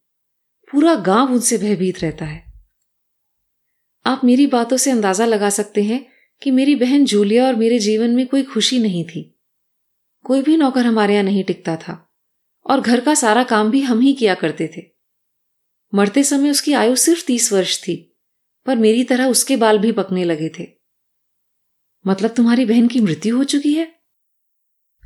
पूरा 0.73 0.95
गाँव 0.95 1.33
उनसे 1.33 1.59
भयभीत 1.59 2.01
रहता 2.01 2.25
है। 2.25 2.53
आप 4.07 4.21
मेरी 4.25 4.47
बातों 4.47 4.77
से 4.77 4.91
अंदाज़ा 4.91 5.27
लगा 5.27 5.51
सकते 5.51 5.83
हैं 5.83 6.07
कि 6.43 6.51
मेरी 6.51 6.75
बहन 6.75 7.05
जूलिया 7.05 7.47
और 7.47 7.55
मेरे 7.55 7.79
जीवन 7.79 8.11
में 8.11 8.27
कोई 8.27 8.43
खुशी 8.43 8.79
नहीं 8.79 9.05
थी। 9.05 9.39
कोई 10.25 10.43
भी 10.43 10.57
नौकर 10.57 10.87
हमारे 10.87 11.13
यहाँ 11.13 11.25
नहीं 11.25 11.45
टिकता 11.45 11.77
था 11.77 12.13
और 12.67 12.81
घर 12.81 13.01
का 13.01 13.15
सारा 13.15 13.45
काम 13.45 13.71
भी 13.71 13.81
हम 13.81 14.01
ही 14.01 14.13
किया 14.13 14.35
करते 14.35 14.71
थे। 14.77 14.83
मरते 15.95 16.25
समय 16.25 16.51
उसकी 16.51 16.73
आयु 16.73 16.97
सिर्फ़ 16.97 17.27
तीस 17.27 17.53
वर्ष 17.53 17.83
थी, 17.83 18.17
पर 18.67 18.77
मेरी 18.77 19.05
तरह 19.05 19.27
उसके 19.27 19.57
बाल 19.57 19.79
भी 19.79 19.93
पकने 19.93 20.25
लगे 20.25 20.49
थे। 20.59 20.69
मतलब 22.07 22.31
तुम्हारी 22.31 22.65
बहन 22.65 22.89
की 22.89 23.01
मृत्यु 23.01 23.37
हो 23.37 23.45
चुकी 23.45 23.75
है? 23.75 23.98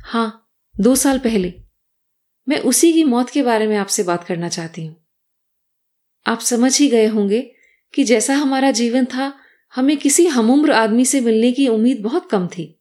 हाँ, 0.03 0.51
दो 0.79 0.95
साल 0.95 1.19
पहले। 1.19 1.53
मैं 2.49 2.59
उसी 2.59 2.93
की 2.93 3.03
मौत 3.03 3.29
के 3.29 3.43
बारे 3.43 3.67
में 3.67 3.77
आपसे 3.77 4.03
बात 4.03 4.23
करना 4.23 4.49
चाहती 4.49 4.85
हूँ। 4.85 5.07
आप 6.27 6.39
समझ 6.39 6.79
ही 6.79 6.89
गए 6.89 7.07
होंगे 7.07 7.55
कि 7.93 8.03
जैसा 8.03 8.35
हमारा 8.35 8.71
जीवन 8.71 9.05
था, 9.05 9.39
हमें 9.75 9.97
किसी 9.97 10.27
हमउम्र 10.27 10.71
आदमी 10.71 11.05
से 11.05 11.21
मिलने 11.21 11.51
की 11.51 11.67
उम्मीद 11.67 12.01
बहुत 12.01 12.29
कम 12.29 12.47
थी। 12.47 12.79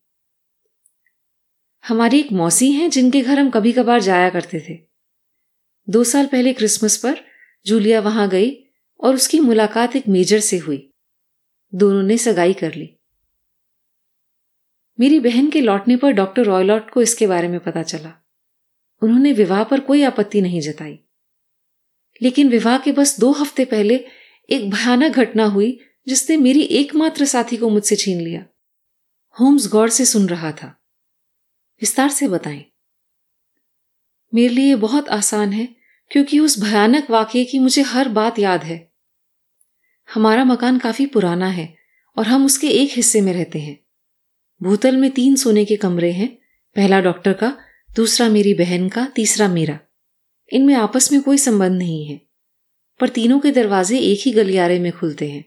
हमारी 1.89 2.21
एक 2.21 2.33
मौसी 2.33 2.73
हैं 2.73 2.91
जिनके 2.91 3.21
घर 3.21 3.39
हम 3.39 3.51
कभी 3.51 3.73
कभार 3.73 4.01
जाया 4.01 4.31
करते 4.31 4.61
थे। 4.69 4.79
दो 5.89 6.05
साल 6.05 6.27
पहले 6.27 6.53
क्रिसमस 6.53 6.97
पर 6.97 7.21
जूलिया 7.67 8.01
वहाँ 8.01 8.29
गई 8.29 8.65
और 9.01 9.15
उसकी 9.15 9.41
मुलाकात 9.41 9.97
एक 9.97 10.09
मेजर 10.09 10.41
से 10.41 10.59
हुई। 10.59 10.93
दोनों 11.75 12.03
ने 12.03 12.19
सगाई 12.19 12.53
कर 12.53 12.75
ली। 12.75 12.99
मेरी 15.01 15.21
बहन 15.21 15.51
के 15.51 15.61
लौटने 15.61 15.97
पर 15.97 16.11
डॉक्टर 16.11 16.45
रॉयलॉट 16.45 16.91
को 16.91 17.03
इसके 17.03 17.27
बारे 17.27 17.49
में 17.49 17.61
पता 17.61 17.83
चला। 17.83 18.27
उन्होंने 19.03 19.33
विवाह 19.33 19.65
पर 19.65 19.81
कोई 19.81 20.03
आपत्ति 20.03 20.41
नहीं 20.41 20.61
जताई। 20.61 20.99
लेकिन 22.23 22.49
विवाह 22.49 22.79
के 22.79 22.93
बस 22.93 23.21
दो 23.21 23.33
हफ़्ते 23.33 23.65
पहले 23.65 24.05
एक 24.51 24.71
भयानक 24.71 25.13
घटना 25.13 25.45
हुई, 25.45 25.81
जिसने 26.09 26.37
मेरी 26.37 26.61
एकमात्र 26.61 27.25
साथी 27.25 27.57
को 27.57 27.69
मुझसे 27.69 27.97
छीन 27.97 28.21
लिया। 28.21 28.47
होम्स 29.41 29.69
गौर 29.69 29.89
से 29.89 30.05
सुन 30.05 30.29
रहा 30.29 30.53
था। 30.53 30.69
विस्तार 31.81 32.09
से 32.09 32.29
बताएँ। 32.29 32.65
मेरे 34.35 34.55
लिए 34.55 34.75
बहुत 34.75 35.09
आसान 35.09 35.53
है, 35.53 35.69
क्योंकि 36.11 36.39
उस 36.39 36.61
भयानक 36.61 37.11
वाक्य 37.11 37.45
की 37.45 37.59
मुझे 37.59 37.83
हर 37.83 38.09
बात 38.09 38.39
याद 38.39 38.65
है। 38.65 38.93
हमारा 40.15 40.45
मकान 40.45 40.79
काफ़ी 40.79 41.07
पुराना 41.07 41.47
है, 41.47 41.77
और 42.19 42.27
हम 42.27 42.45
उसके 42.45 42.69
एक 42.69 42.91
हिस्से 42.93 43.21
में 43.21 43.33
रहते 43.33 43.59
हैं। 43.59 43.82
भूतल 44.63 44.97
में 44.97 45.11
तीन 45.11 45.37
सोने 45.37 45.65
के 45.65 45.77
कमरे 45.77 46.13
हैं, 46.13 46.39
पहला 46.77 47.01
डॉक्टर 47.01 47.33
का, 47.33 47.59
दूसरा 47.97 48.29
मेरी 48.29 48.55
बहन 48.55 48.89
का, 48.89 49.07
तीसरा 49.07 49.49
मेरा। 49.49 49.79
इनमें 50.53 50.75
आपस 50.75 51.13
में 51.13 51.21
कोई 51.21 51.39
संबंध 51.39 51.79
नहीं 51.79 52.07
है, 52.07 52.21
पर 53.01 53.09
तीनों 53.09 53.41
के 53.41 53.51
दरवाजे 53.51 53.99
एक 53.99 54.21
ही 54.23 54.33
गलियारे 54.33 54.79
में 54.79 54.93
खुलते 54.93 55.31
हैं, 55.31 55.45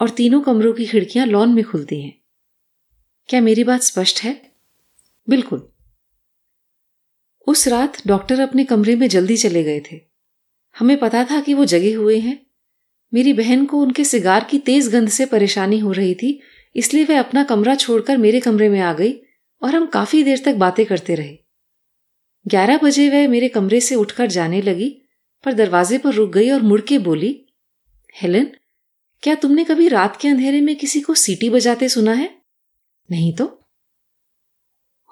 और 0.00 0.10
तीनों 0.10 0.40
कमरों 0.40 0.72
की 0.72 0.86
खिड़कियाँ 0.86 1.26
लॉन 1.26 1.54
में 1.54 1.64
खुलती 1.64 2.02
हैं। 2.02 2.18
क्या 3.28 3.40
मेरी 3.40 3.64
बात 3.64 3.82
स्पष्ट 3.82 4.20
है? 4.22 4.52
बिल्कुल। 5.28 5.72
उस 7.46 7.68
रात 7.68 8.06
डॉक्टर 8.06 8.40
अपने 8.40 8.64
कमरे 8.64 8.96
में 8.96 9.08
जल्दी 9.08 9.36
चले 9.36 9.64
गए 9.64 9.80
थे। 9.80 10.00
हमें 10.78 11.00
पता 11.00 11.24
था 11.24 11.40
कि 11.40 11.54
वो 11.54 11.64
जगे 11.64 11.92
हुए 11.92 12.18
हैं। 12.18 12.46
मेरी 13.14 13.32
बहन 13.32 13.64
को 13.64 13.78
उनके 13.78 14.04
सिगार 14.04 14.44
की 14.44 14.58
तेज 14.58 14.88
गंध 14.88 15.08
से 15.08 15.26
परेशानी 15.26 15.78
हो 15.78 15.92
रही 15.92 16.14
थी 16.14 16.40
इसलिए 16.76 17.04
वह 17.04 17.18
अपना 17.18 17.44
कमरा 17.44 17.74
छोड़कर 17.74 18.16
मेरे 18.16 18.40
कमरे 18.40 18.68
में 18.68 18.80
आ 18.80 18.92
गई 18.92 19.12
और 19.62 19.74
हम 19.74 19.86
काफ़ी 19.86 20.22
देर 20.22 20.42
तक 20.44 20.54
बातें 20.54 20.86
करते 20.86 21.14
रहे। 21.14 21.38
ग्यारह 22.46 22.78
बजे 22.78 23.10
वह 23.10 23.28
मेरे 23.28 23.48
कमरे 23.48 23.80
से 23.80 23.94
उठकर 23.94 24.26
जाने 24.26 24.62
लगी, 24.62 25.02
पर 25.44 25.52
दरवाजे 25.52 25.98
पर 25.98 26.14
रुक 26.14 26.30
गई 26.30 26.50
और 26.50 26.62
मुड़के 26.62 26.98
बोली, 26.98 27.46
हेलन, 28.14 28.44
क्या 29.22 29.34
तुमने 29.34 29.64
कभी 29.64 29.88
रात 29.88 30.18
के 30.20 30.28
अंधेरे 30.28 30.60
में 30.60 30.76
किसी 30.76 31.00
को 31.00 31.14
सीटी 31.14 31.50
बजाते 31.50 31.88
सुना 31.88 32.12
है? 32.12 32.42
नहीं 33.10 33.32
तो? 33.32 33.64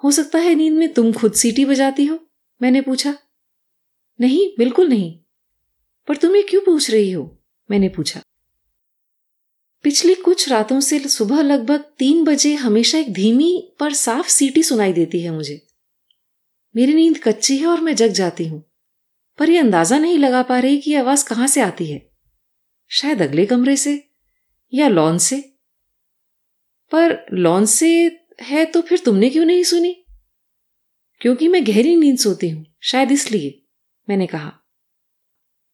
हो 0.03 0.11
सकता 0.11 0.39
है 0.39 0.55
नींद 0.55 0.73
में 0.73 0.93
तुम 0.93 1.13
खुद 1.13 1.33
सीटी 1.33 1.65
बजाती 1.65 2.05
हो, 2.05 2.19
मैंने 2.61 2.81
पूछा। 2.81 3.17
नहीं, 4.21 4.51
बिल्कुल 4.57 4.87
नहीं। 4.87 5.19
पर 6.07 6.17
तुम 6.17 6.35
ये 6.35 6.43
क्यों 6.43 6.61
पूछ 6.61 6.91
रही 6.91 7.11
हो? 7.11 7.39
मैंने 7.71 7.89
पूछा। 7.89 8.21
पिछली 9.83 10.13
कुछ 10.15 10.47
रातों 10.49 10.79
से 10.79 10.99
सुबह 10.99 11.41
लगभग 11.41 11.83
तीन 11.97 12.23
बजे 12.23 12.53
हमेशा 12.55 12.97
एक 12.97 13.11
धीमी 13.13 13.73
पर 13.79 13.93
साफ़ 13.93 14.27
सीटी 14.27 14.63
सुनाई 14.63 14.93
देती 14.93 15.21
है 15.21 15.31
मुझे। 15.31 15.61
मेरी 16.75 16.93
नींद 16.93 17.19
कच्ची 17.23 17.57
है 17.57 17.67
और 17.67 17.81
मैं 17.81 17.95
जग 17.95 18.11
जाती 18.11 18.47
हूँ, 18.47 18.63
पर 19.39 19.49
यह 19.49 19.61
अंदाज़ा 19.61 19.97
नहीं 19.97 20.17
लगा 20.17 20.41
पा 20.43 20.59
रही 20.59 20.77
कि 20.77 20.93
आवाज़ 20.93 21.25
कहाँ 21.25 21.47
से 21.47 21.61
आती 21.61 21.85
है। 21.85 22.01
शायद 22.91 23.21
अगले 23.21 23.45
कमरे 23.45 23.75
से 23.75 24.01
या 24.73 24.87
लॉन 24.87 25.17
से। 25.17 25.39
पर 26.91 27.25
लॉन 27.33 27.65
से 27.65 27.89
है 28.41 28.65
तो 28.65 28.81
फिर 28.81 28.99
तुमने 28.99 29.29
क्यों 29.29 29.45
नहीं 29.45 29.63
सुनी? 29.63 29.93
क्योंकि 31.21 31.47
मैं 31.47 31.65
गहरी 31.67 31.95
नींद 31.95 32.17
सोती 32.17 32.49
हूँ, 32.49 32.65
शायद 32.81 33.11
इसलिए, 33.11 33.61
मैंने 34.07 34.27
कहा। 34.27 34.51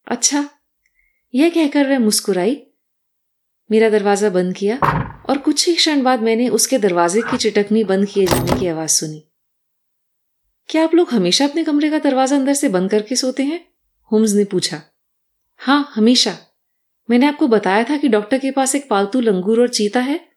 अच्छा 0.06 0.48
यह 1.34 1.50
कहकर 1.50 1.88
वह 1.88 1.98
मुस्कुराई 1.98 2.54
मेरा 3.70 3.90
दरवाज़ा 3.90 4.30
बंद 4.30 4.56
किया 4.56 4.76
और 5.30 5.38
कुछ 5.38 5.68
ही 5.68 5.74
क्षण 5.74 6.02
बाद 6.02 6.20
मैंने 6.20 6.48
उसके 6.48 6.78
दरवाजे 6.78 7.22
की 7.22 7.36
चिटकनी 7.36 7.84
बंद 7.84 8.08
किए 8.08 8.26
जाने 8.26 8.60
की 8.60 8.66
आवाज़ 8.66 8.90
सुनी। 8.90 9.24
क्या 10.68 10.84
आप 10.84 10.94
लोग 10.94 11.10
हमेशा 11.10 11.44
अपने 11.44 11.64
कमरे 11.64 11.90
का 11.90 11.98
दरवाज़ा 11.98 12.36
अंदर 12.36 12.54
से 12.54 12.68
बंद 12.68 12.90
करके 12.90 13.16
सोते 13.16 13.42
हैं? 13.42 13.68
होम्स 14.10 14.32
ने 14.32 14.44
पूछा। 14.44 14.82
हाँ 15.56 15.92
हमेशा। 15.94 16.38
मैंने 17.10 17.26
आपको 17.26 17.46
बताया 17.46 17.84
था 17.84 17.96
कि 17.96 18.08
डॉक्टर 18.08 18.38
के 18.38 18.50
पास 18.50 18.74
एक 18.74 18.88
पालतू 18.90 19.20
लंगूर 19.20 19.60
और 19.60 19.68
चीता 19.68 20.00
है। 20.00 20.28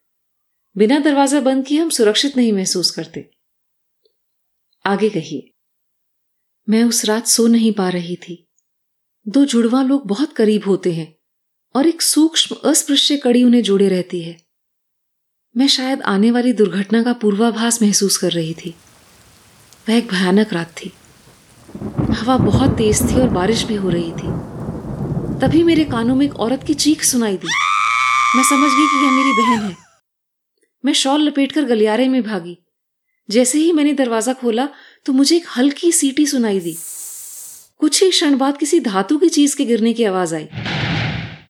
बिना 0.77 0.99
दरवाज़ा 0.99 1.41
बंद 1.41 1.65
किए 1.65 1.79
हम 1.79 1.89
सुरक्षित 1.89 2.37
नहीं 2.37 2.53
महसूस 2.53 2.91
करते। 2.91 3.29
आगे 4.85 5.09
कहिए। 5.09 5.53
मैं 6.69 6.83
उस 6.83 7.05
रात 7.05 7.27
सो 7.27 7.47
नहीं 7.47 7.71
पा 7.71 7.89
रही 7.89 8.15
थी। 8.15 8.47
दो 9.27 9.45
जुड़वा 9.45 9.83
लोग 9.83 10.07
बहुत 10.07 10.33
करीब 10.33 10.63
होते 10.65 10.93
हैं। 10.93 11.16
और 11.77 11.87
एक 11.87 12.01
सूक्ष्म, 12.01 12.55
अस्पृश्य 12.55 13.17
कड़ी 13.17 13.43
उन्हें 13.43 13.63
जोड़े 13.63 13.89
रहती 13.89 14.21
है। 14.21 14.37
मैं 15.57 15.67
शायद 15.67 16.01
आने 16.01 16.31
वाली 16.31 16.53
दुर्घटना 16.53 17.03
का 17.03 17.13
पूर्वाभास 17.13 17.81
महसूस 17.81 18.17
कर 18.17 18.31
रही 18.31 18.53
थी। 18.53 18.75
वह 19.89 19.95
एक 19.95 20.07
भयानक 20.07 20.53
रात 20.53 20.73
थी। 20.77 20.93
हवा 22.13 22.37
बहुत 22.37 22.77
तेज 22.77 23.01
थी 23.01 23.15
और 23.15 23.29
बारिश 23.29 23.63
भी 23.63 23.75
हो 23.75 23.89
रही 23.89 24.11
थी। 24.11 24.31
तभी 25.39 25.63
मेरे 25.63 25.83
कानों 25.83 26.15
में 26.15 26.25
एक 26.25 26.35
औरत 26.35 26.63
की 26.67 26.73
चीख 26.73 27.03
सुनाई 27.03 27.37
दी। 27.37 27.47
मैं 28.35 28.43
समझ 28.43 28.69
गई 28.69 28.87
कि 28.87 29.05
यह 29.05 29.11
मेरी 29.11 29.31
बहन 29.41 29.69
है। 29.71 29.77
मैं 30.85 30.93
शॉल 30.93 31.21
लपेटकर 31.21 31.63
गलियारे 31.63 32.07
में 32.07 32.23
भागी। 32.23 32.57
जैसे 33.29 33.57
ही 33.57 33.71
मैंने 33.71 33.93
दरवाज़ा 33.93 34.33
खोला 34.33 34.69
तो 35.05 35.13
मुझे 35.13 35.35
एक 35.35 35.45
हल्की 35.57 35.91
सीटी 35.91 36.25
सुनाई 36.25 36.59
दी। 36.59 36.77
कुछ 37.79 38.03
ही 38.03 38.09
क्षण 38.09 38.37
बाद 38.37 38.57
किसी 38.57 38.79
धातु 38.79 39.17
की 39.17 39.29
चीज़ 39.29 39.57
के 39.57 39.65
गिरने 39.65 39.93
की 39.93 40.03
आवाज़ 40.03 40.35
आई। 40.35 40.47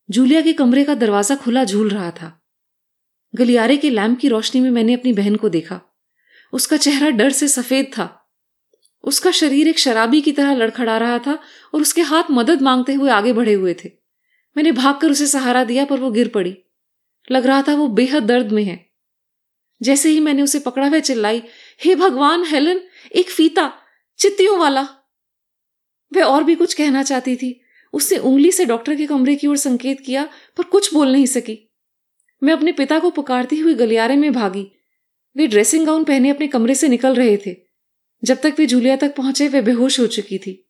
जूलिया 0.09 0.41
के 0.41 0.53
कमरे 0.53 0.83
का 0.83 0.95
दरवाज़ा 0.95 1.35
खुला 1.35 1.63
झूल 1.63 1.89
रहा 1.89 2.11
था। 2.11 2.41
गलियारे 3.35 3.77
के 3.77 3.89
लैम्प 3.89 4.19
की 4.19 4.27
रोशनी 4.27 4.61
में 4.61 4.69
मैंने 4.69 4.93
अपनी 4.93 5.13
बहन 5.13 5.35
को 5.35 5.49
देखा। 5.49 5.81
उसका 6.53 6.77
चेहरा 6.77 7.09
डर 7.09 7.29
से 7.29 7.47
सफ़ेद 7.47 7.85
था। 7.85 8.29
उसका 9.03 9.31
शरीर 9.31 9.67
एक 9.67 9.79
शराबी 9.79 10.21
की 10.21 10.31
तरह 10.31 10.55
लड़खड़ा 10.55 10.97
रहा 10.97 11.19
था 11.19 11.39
और 11.73 11.81
उसके 11.81 12.01
हाथ 12.01 12.23
मदद 12.31 12.61
मांगते 12.61 12.93
हुए 12.93 13.09
आगे 13.09 13.33
बढ़े 13.33 13.53
हुए 13.53 13.73
थे। 13.73 13.91
मैंने 14.57 14.71
भागकर 14.71 15.11
उसे 15.11 15.27
सहारा 15.27 15.63
दिया, 15.63 15.85
पर 15.85 15.99
वो 15.99 16.11
गिर 16.11 16.27
पड़ी। 16.27 16.57
लग 17.31 17.45
रहा 17.45 17.61
था 17.61 17.75
वो 17.75 17.87
बेहद 17.87 18.23
दर्द 18.23 18.51
में 18.51 18.63
है। 18.63 18.89
जैसे 19.81 20.09
ही 20.09 20.19
मैंने 20.19 20.41
उसे 20.41 20.59
पकड़ा, 20.59 20.87
वह 20.87 20.99
चिल्लाई, 20.99 21.43
हे 21.83 21.95
भगवान, 21.95 22.43
हेलन, 22.45 22.81
एक 23.15 23.29
फीता, 23.29 23.73
चित्तियों 24.17 24.59
वाला। 24.59 24.81
वह 26.13 26.23
और 26.23 26.43
भी 26.43 26.55
कुछ 26.55 26.73
कहना 26.73 27.03
चाहती 27.03 27.35
थी। 27.35 27.61
उसने 27.93 28.17
उंगली 28.17 28.51
से 28.51 28.65
डॉक्टर 28.65 28.95
के 28.95 29.05
कमरे 29.05 29.35
की 29.35 29.47
ओर 29.47 29.57
संकेत 29.57 29.99
किया, 29.99 30.29
पर 30.57 30.63
कुछ 30.63 30.93
बोल 30.93 31.11
नहीं 31.11 31.25
सकी। 31.25 31.73
मैं 32.43 32.53
अपने 32.53 32.71
पिता 32.71 32.99
को 32.99 33.09
पुकारती 33.09 33.59
हुई 33.59 33.73
गलियारे 33.73 34.15
में 34.15 34.33
भागी। 34.33 34.71
वे 35.37 35.47
ड्रेसिंग 35.47 35.85
गाउन 35.85 36.03
पहने 36.03 36.29
अपने 36.29 36.47
कमरे 36.47 36.75
से 36.75 36.87
निकल 36.87 37.15
रहे 37.15 37.37
थे। 37.37 37.55
जब 38.23 38.41
तक 38.41 38.55
वे 38.57 38.65
जूलिया 38.65 38.95
तक 38.95 39.15
पहुँचे, 39.15 39.47
वे 39.47 39.61
बेहोश 39.61 39.99
हो 39.99 40.07
चुकी 40.07 40.37
थी। 40.37 40.69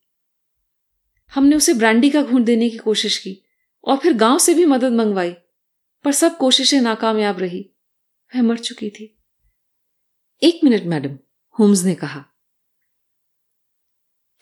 हमने 1.35 1.55
उसे 1.55 1.73
ब्रांडी 1.73 2.09
का 2.09 2.21
घूंट 2.21 2.45
देने 2.45 2.69
की 2.69 2.77
कोशिश 2.77 3.17
की, 3.17 3.43
और 3.83 3.97
फिर 3.97 4.13
गाँव 4.13 4.39
से 4.39 4.53
भी 4.53 4.65
मदद 4.65 4.91
मंगवाई, 4.91 5.31
पर 6.03 6.11
सब 6.11 6.37
कोशिशें 6.37 6.81
नाकामयाब 6.81 7.39
रही। 7.39 7.69
वह 8.35 8.41
मर 8.41 8.57
चुकी 8.57 8.89
थी। 8.89 9.17
एक 10.43 10.59
मिनट, 10.63 10.83
मैडम, 10.83 11.17
होम्स 11.59 11.83
ने 11.83 11.95
कहा। 11.95 12.25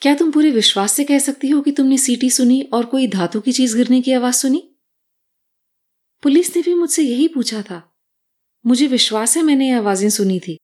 क्या 0.00 0.14
तुम 0.14 0.30
पूरे 0.30 0.50
विश्वास 0.50 0.92
से 0.92 1.04
कह 1.04 1.18
सकती 1.18 1.48
हो 1.48 1.62
कि 1.62 1.72
तुमने 1.72 1.98
सीटी 1.98 2.30
सुनी 2.30 2.62
और 2.62 2.86
कोई 2.86 3.08
धातु 3.08 3.40
की 3.40 3.52
चीज़ 3.52 3.76
गिरने 3.76 4.02
की 4.02 4.12
आवाज़ 4.12 4.34
सुनी? 4.34 4.76
पुलिस 6.22 6.56
ने 6.56 6.62
भी 6.62 6.74
मुझसे 6.74 7.02
यही 7.02 7.28
पूछा 7.28 7.62
था। 7.62 7.96
मुझे 8.66 8.86
विश्वास 8.86 9.36
है 9.36 9.42
मैंने 9.42 9.66
ये 9.66 9.72
आवाज़ें 9.72 10.10
सुनी 10.10 10.40
थी, 10.40 10.58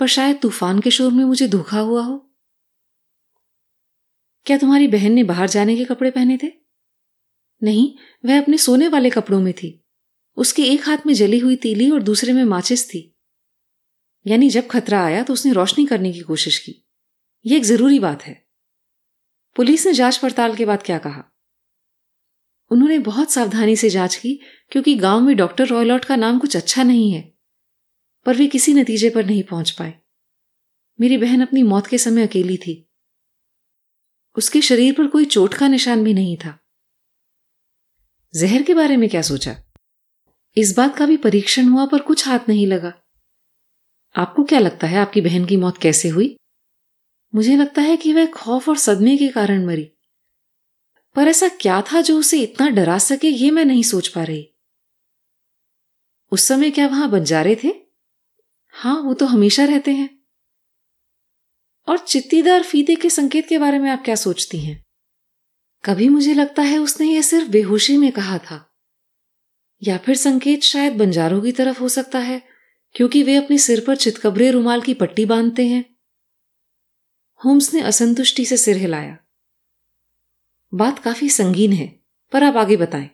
पर 0.00 0.06
शायद 0.06 0.38
तूफ़ान 0.42 0.80
के 0.80 0.90
शोर 0.90 1.12
में 1.12 1.24
मुझे 1.24 1.48
धोखा 1.48 1.80
हुआ 1.80 2.02
हो। 2.02 2.34
क्या 4.46 4.58
तुम्हारी 4.58 4.88
बहन 4.88 5.12
ने 5.12 5.24
बाहर 5.24 5.48
जाने 5.48 5.76
के 5.76 5.84
कपड़े 5.84 6.10
पहने 6.10 6.38
थे? 6.42 6.52
नहीं, 7.62 7.94
वह 8.24 8.42
अपने 8.42 8.58
सोने 8.58 8.88
वाले 8.88 9.10
कपड़ों 9.10 9.40
में 9.40 9.52
थी। 9.52 9.84
उसके 10.36 10.62
एक 10.64 10.88
हाथ 10.88 10.98
में 11.06 11.14
जली 11.14 11.38
हुई 11.38 11.56
तीली 11.56 11.90
और 11.90 12.02
दूसरे 12.02 12.32
में 12.32 12.44
माचिस 12.44 12.88
थी। 12.88 13.16
यानी 14.26 14.50
जब 14.50 14.66
खतरा 14.66 15.04
आया 15.04 15.22
तो 15.22 15.32
उसने 15.32 15.52
रोशनी 15.52 15.86
करने 15.86 16.12
की 16.12 16.20
कोशिश 16.20 16.58
की। 16.58 16.86
यह 17.46 17.56
एक 17.56 17.64
ज़रूरी 17.64 17.98
बात 17.98 18.22
है। 18.22 18.45
पुलिस 19.56 19.86
ने 19.86 19.92
जाँच 19.92 20.16
पड़ताल 20.16 20.56
के 20.56 20.64
बाद 20.64 20.82
क्या 20.82 20.98
कहा? 20.98 21.32
उन्होंने 22.70 22.98
बहुत 22.98 23.30
सावधानी 23.30 23.76
से 23.76 23.90
जाँच 23.90 24.16
की, 24.16 24.40
क्योंकि 24.70 24.94
गाँव 24.94 25.20
में 25.20 25.36
डॉक्टर 25.36 25.66
रॉयलॉट 25.66 26.04
का 26.04 26.16
नाम 26.16 26.38
कुछ 26.38 26.56
अच्छा 26.56 26.82
नहीं 26.82 27.12
है, 27.12 27.34
पर 28.26 28.36
वे 28.36 28.46
किसी 28.46 28.74
नतीजे 28.74 29.10
पर 29.10 29.26
नहीं 29.26 29.42
पहुँच 29.42 29.70
पाए। 29.70 29.94
मेरी 31.00 31.18
बहन 31.18 31.42
अपनी 31.42 31.62
मौत 31.62 31.86
के 31.86 31.98
समय 31.98 32.26
अकेली 32.26 32.56
थी। 32.56 32.90
उसके 34.36 34.60
शरीर 34.60 34.92
पर 34.92 35.06
कोई 35.06 35.24
चोट 35.24 35.54
का 35.54 35.68
निशान 35.68 36.04
भी 36.04 36.14
नहीं 36.14 36.36
था। 36.36 36.58
जहर 38.34 38.62
के 38.62 38.74
बारे 38.74 38.96
में 38.96 39.08
क्या 39.08 39.22
सोचा? 39.22 39.56
इस 40.56 40.76
बात 40.76 40.96
का 40.96 41.06
भी 41.06 41.16
परीक्षण 41.16 41.68
हुआ, 41.68 41.86
पर 41.86 41.98
कुछ 41.98 42.28
हाथ 42.28 42.38
नहीं 42.48 42.66
लगा। 42.66 42.92
आपको 44.16 44.44
क्या 44.44 44.58
लगता 44.58 44.86
है, 44.86 44.98
आपकी 44.98 45.20
बहन 45.20 45.46
की 45.46 45.56
मौत 45.56 45.78
कैसे 45.78 46.08
हुई? 46.08 46.36
मुझे 47.34 47.56
लगता 47.56 47.82
है 47.82 47.96
कि 47.96 48.12
वह 48.12 48.26
खौफ 48.26 48.68
और 48.68 48.76
सदमे 48.76 49.16
के 49.16 49.28
कारण 49.28 49.66
मरी। 49.66 49.92
पर 51.14 51.28
ऐसा 51.28 51.48
क्या 51.48 51.82
था 51.82 52.00
जो 52.00 52.18
उसे 52.18 52.40
इतना 52.40 52.68
डरा 52.68 52.98
सके, 52.98 53.28
ये 53.28 53.50
मैं 53.50 53.64
नहीं 53.64 53.82
सोच 53.82 54.08
पा 54.08 54.24
रही। 54.24 54.52
उस 56.32 56.42
समय 56.42 56.70
क्या 56.70 56.86
वहाँ 56.86 57.10
बंजारे 57.10 57.60
थे? 57.64 57.72
हाँ 58.68 59.02
वो 59.02 59.14
तो 59.14 59.26
हमेशा 59.26 59.64
रहते 59.64 59.90
हैं। 59.90 60.20
और 61.88 61.98
चित्तीदार 61.98 62.62
फीते 62.62 62.94
के 62.94 63.10
संकेत 63.10 63.48
के 63.48 63.58
बारे 63.58 63.78
में 63.78 63.90
आप 63.90 64.04
क्या 64.04 64.14
सोचती 64.14 64.58
हैं? 64.60 64.84
कभी 65.84 66.08
मुझे 66.08 66.34
लगता 66.34 66.62
है 66.62 66.78
उसने 66.78 67.12
यह 67.12 67.22
सिर्फ़ 67.22 67.48
बेहोशी 67.48 67.96
में 67.96 68.12
कहा 68.12 68.38
था। 68.38 68.76
या 69.82 69.98
फिर 69.98 70.16
संकेत 70.16 70.62
शायद 70.62 70.96
बंजारों 70.96 71.40
की 71.40 71.52
तरफ़ 71.52 71.80
हो 71.80 71.88
सकता 71.88 72.18
है, 72.18 72.42
क्योंकि 72.94 73.22
वे 73.22 73.36
अपने 73.36 73.58
सिर 73.58 73.84
पर 73.86 73.96
चितकबरे 73.96 74.50
रुमाल 74.50 74.82
की 74.82 74.94
पट्टी 74.94 75.26
बांधते 75.26 75.66
हैं। 75.66 75.95
होम्स 77.44 77.74
ने 77.74 77.80
असंतुष्टि 77.80 78.44
से 78.44 78.56
सिर 78.56 78.76
हिलाया। 78.76 79.18
बात 80.74 80.98
काफ़ी 80.98 81.28
संगीन 81.28 81.72
है, 81.72 82.00
पर 82.32 82.44
आप 82.44 82.56
आगे 82.56 82.76
बताएँ। 82.76 83.10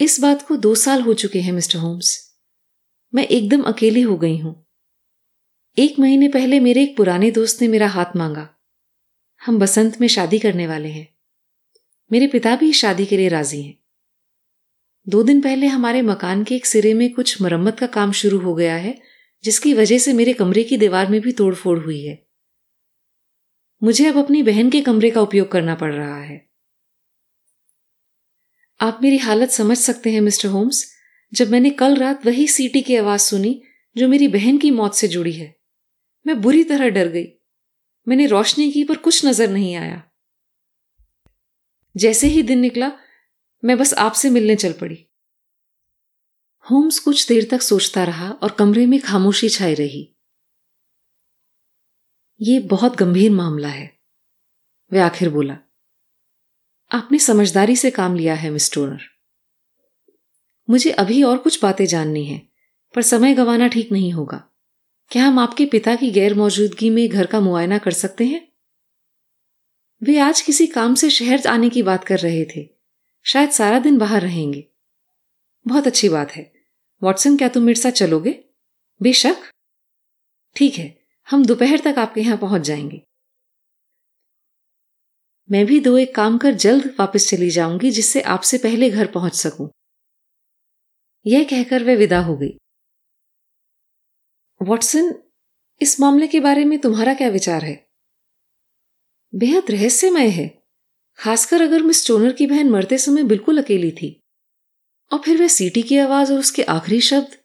इस 0.00 0.20
बात 0.20 0.46
को 0.46 0.56
दो 0.56 0.74
साल 0.74 1.02
हो 1.02 1.14
चुके 1.14 1.40
हैं, 1.40 1.52
मिस्टर 1.52 1.78
होम्स। 1.78 2.36
मैं 3.14 3.24
एकदम 3.24 3.62
अकेली 3.62 4.00
हो 4.00 4.16
गई 4.16 4.38
हूँ। 4.38 4.66
एक 5.78 5.98
महीने 5.98 6.28
पहले 6.28 6.60
मेरे 6.60 6.82
एक 6.82 6.96
पुराने 6.96 7.30
दोस्त 7.30 7.62
ने 7.62 7.68
मेरा 7.68 7.88
हाथ 7.88 8.16
मांगा। 8.16 8.54
हम 9.46 9.58
बसंत 9.58 10.00
में 10.00 10.08
शादी 10.08 10.38
करने 10.38 10.66
वाले 10.66 10.88
हैं। 10.88 11.14
मेरे 12.12 12.26
पिता 12.26 12.56
भी 12.56 12.72
शादी 12.72 13.06
के 13.06 13.16
लिए 13.16 13.28
राज़ी 13.28 13.62
हैं। 13.62 13.78
दो 15.08 15.22
दिन 15.22 15.40
पहले 15.40 15.66
हमारे 15.66 16.02
मकान 16.02 16.44
के 16.44 16.56
एक 16.56 16.66
सिरे 16.66 16.94
में 16.94 17.14
कुछ 17.14 17.42
मरम्मत 17.42 17.78
का 17.78 17.86
काम 17.86 18.12
शुरू 18.12 18.38
हो 18.38 18.54
गया 18.54 18.76
है 18.76 19.09
जिसकी 19.44 19.74
वजह 19.74 19.98
से 19.98 20.12
मेरे 20.12 20.32
कमरे 20.32 20.64
की 20.64 20.76
दीवार 20.76 21.10
में 21.10 21.20
भी 21.20 21.32
तोड़फोड़ 21.32 21.78
हुई 21.78 22.04
है। 22.04 22.26
मुझे 23.82 24.08
अब 24.08 24.18
अपनी 24.18 24.42
बहन 24.42 24.70
के 24.70 24.80
कमरे 24.80 25.10
का 25.10 25.20
उपयोग 25.20 25.52
करना 25.52 25.74
पड़ 25.74 25.94
रहा 25.94 26.22
है। 26.22 26.50
आप 28.80 29.00
मेरी 29.02 29.16
हालत 29.16 29.50
समझ 29.50 29.78
सकते 29.78 30.12
हैं, 30.12 30.20
मिस्टर 30.20 30.48
होम्स, 30.48 30.94
जब 31.32 31.50
मैंने 31.50 31.70
कल 31.70 31.96
रात 31.96 32.26
वही 32.26 32.48
सीटी 32.48 32.82
की 32.82 32.96
आवाज़ 32.96 33.20
सुनी 33.20 33.62
जो 33.96 34.08
मेरी 34.08 34.28
बहन 34.28 34.58
की 34.58 34.70
मौत 34.70 34.94
से 34.94 35.08
जुड़ी 35.08 35.32
है। 35.32 35.60
मैं 36.26 36.40
बुरी 36.40 36.64
तरह 36.64 36.88
डर 36.88 37.08
गई। 37.08 37.26
मैंने 38.08 38.26
रोशनी 38.26 38.72
की 38.72 38.84
पर 38.84 38.96
कुछ 38.96 39.26
नज़र 39.26 39.50
नहीं 39.50 39.74
आया। 39.74 40.10
जैसे 41.96 42.26
ही 42.26 42.42
दिन 42.42 42.58
निकला, 42.58 42.92
मैं 43.64 43.78
बस 43.78 43.94
आपसे 43.94 44.30
मिलने 44.30 44.56
चल 44.56 44.72
पड़ी। 44.72 45.09
होम्स 46.70 46.98
कुछ 46.98 47.28
देर 47.28 47.48
तक 47.50 47.62
सोचता 47.62 48.04
रहा 48.04 48.30
और 48.30 48.50
कमरे 48.50 48.86
में 48.86 49.00
खामोशी 49.00 49.48
छाई 49.48 49.74
रही। 49.74 50.16
ये 52.40 52.60
बहुत 52.60 52.96
गंभीर 52.96 53.30
मामला 53.30 53.68
है 53.68 53.98
वह 54.92 55.04
आखिर 55.04 55.30
बोला। 55.30 55.58
आपने 56.92 57.18
समझदारी 57.18 57.76
से 57.76 57.90
काम 57.90 58.14
लिया 58.14 58.34
है 58.34 58.50
मिस 58.50 58.72
टोनर 58.72 59.02
मुझे 60.70 60.90
अभी 60.90 61.22
और 61.22 61.38
कुछ 61.38 61.62
बातें 61.62 61.86
जाननी 61.86 62.24
है, 62.24 62.48
पर 62.94 63.02
समय 63.02 63.34
गंवाना 63.34 63.68
ठीक 63.68 63.92
नहीं 63.92 64.12
होगा। 64.12 64.44
क्या 65.10 65.24
हम 65.24 65.38
आपके 65.38 65.66
पिता 65.66 65.96
की 65.96 66.10
गैर 66.10 66.34
मौजूदगी 66.34 66.90
में 66.90 67.08
घर 67.08 67.26
का 67.26 67.40
मुआयना 67.40 67.78
कर 67.78 67.90
सकते 67.90 68.26
हैं? 68.26 68.52
वे 70.02 70.18
आज 70.18 70.40
किसी 70.40 70.66
काम 70.66 70.94
से 70.94 71.10
शहर 71.10 71.46
आने 71.46 71.68
की 71.68 71.82
बात 71.82 72.04
कर 72.04 72.18
रहे 72.18 72.44
थे। 72.44 72.68
शायद 73.24 73.50
सारा 73.50 73.78
दिन 73.78 73.98
बाहर 73.98 74.22
रहेंगे। 74.22 74.69
बहुत 75.66 75.86
अच्छी 75.86 76.08
बात 76.08 76.30
है। 76.30 76.52
वॉटसन, 77.02 77.36
क्या 77.36 77.48
तुम 77.48 77.62
मेरे 77.62 77.80
साथ 77.80 77.90
चलोगे? 77.90 78.44
बेशक। 79.02 79.50
ठीक 80.56 80.74
है, 80.74 81.04
हम 81.30 81.44
दोपहर 81.46 81.78
तक 81.78 81.98
आपके 81.98 82.20
यहाँ 82.20 82.36
पहुँच 82.36 82.62
जाएँगे। 82.62 83.02
मैं 85.50 85.66
भी 85.66 85.80
दो 85.80 85.98
एक 85.98 86.14
काम 86.14 86.38
कर 86.38 86.52
जल्द 86.52 86.96
वापस 86.98 87.30
चली 87.30 87.50
जाऊँगी, 87.50 87.90
जिससे 87.90 88.20
आपसे 88.20 88.58
पहले 88.58 88.90
घर 88.90 89.06
पहुँच 89.06 89.34
सकूँ। 89.34 89.70
यह 91.26 91.44
कहकर 91.44 91.84
वह 91.84 91.96
विदा 91.96 92.20
हो 92.20 92.36
गई। 92.36 92.58
वॉटसन, 94.62 95.22
इस 95.82 96.00
मामले 96.00 96.26
के 96.26 96.40
बारे 96.40 96.64
में 96.64 96.78
तुम्हारा 96.78 97.14
क्या 97.14 97.28
विचार 97.28 97.64
है? 97.64 97.88
बेहद 99.34 99.70
रहस्यमय 99.70 100.28
है। 100.28 100.62
खासकर 101.18 101.62
अगर 101.62 101.82
मिस 101.82 102.08
टोनर 102.08 102.32
की 102.32 102.46
बहन 102.46 102.70
मरते 102.70 102.98
समय 102.98 103.22
बिल्कुल 103.22 103.62
अकेली 103.62 103.92
थी। 103.92 104.19
और 105.12 105.18
फिर 105.18 105.40
वह 105.40 105.48
सीटी 105.48 105.82
की 105.82 105.98
आवाज़ 105.98 106.32
और 106.32 106.38
उसके 106.38 106.62
आखिरी 106.62 107.00
शब्द? 107.00 107.36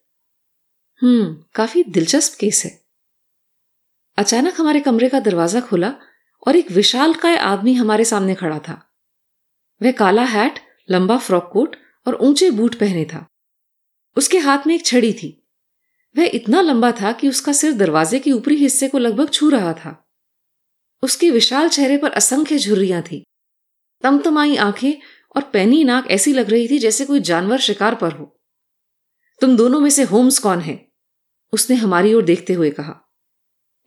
हम्म 1.01 1.43
काफ़ी 1.55 1.83
दिलचस्प 1.83 2.37
केस 2.39 2.65
है। 2.65 2.85
अचानक 4.17 4.53
हमारे 4.59 4.79
कमरे 4.79 5.09
का 5.09 5.19
दरवाज़ा 5.19 5.61
खुला 5.61 5.93
और 6.47 6.55
एक 6.55 6.71
विशाल 6.71 7.13
काय 7.13 7.35
आदमी 7.35 7.73
हमारे 7.73 8.05
सामने 8.05 8.35
खड़ा 8.35 8.59
था। 8.59 8.95
वह 9.81 9.91
काला 9.91 10.23
हैट 10.23 10.59
लंबा 10.91 11.17
फ्रॉक 11.17 11.49
कोट 11.53 11.75
और 12.07 12.15
ऊँचे 12.15 12.51
बूट 12.51 12.75
पहने 12.75 13.05
था। 13.05 13.27
उसके 14.17 14.37
हाथ 14.37 14.67
में 14.67 14.75
एक 14.75 14.85
छड़ी 14.85 15.13
थी। 15.13 15.47
वह 16.17 16.31
इतना 16.33 16.61
लंबा 16.61 16.91
था 16.91 17.11
कि 17.11 17.29
उसका 17.29 17.53
सिर 17.53 17.73
दरवाजे 17.73 18.19
के 18.19 18.31
ऊपरी 18.31 18.55
हिस्से 18.55 18.87
को 18.87 18.97
लगभग 18.97 19.29
छू 19.29 19.49
रहा 19.49 19.73
था। 19.73 20.09
उसके 21.03 21.31
विशाल 21.31 21.69
चेहरे 21.69 21.97
पर 21.97 22.11
असंख्य 22.11 22.57
झुर्रियाँ 22.57 23.01
थी। 23.01 23.23
तमतमाई 24.01 24.55
आँखें 24.55 24.93
और 25.35 25.43
पैनी 25.43 25.83
नाक 25.83 26.07
ऐसी 26.07 26.33
लग 26.33 26.49
रही 26.49 26.67
थी 26.67 26.79
जैसे 26.79 27.05
कोई 27.05 27.19
जानवर 27.19 27.59
शिकार 27.59 27.95
पर 27.95 28.11
हो। 28.11 28.41
तुम 29.41 29.57
दोनों 29.57 29.79
में 29.79 29.89
से 29.89 30.03
होम्स 30.03 30.39
कौन 30.39 30.59
है? 30.59 30.91
उसने 31.53 31.75
हमारी 31.75 32.13
ओर 32.13 32.23
देखते 32.23 32.53
हुए 32.53 32.71
कहा। 32.71 33.01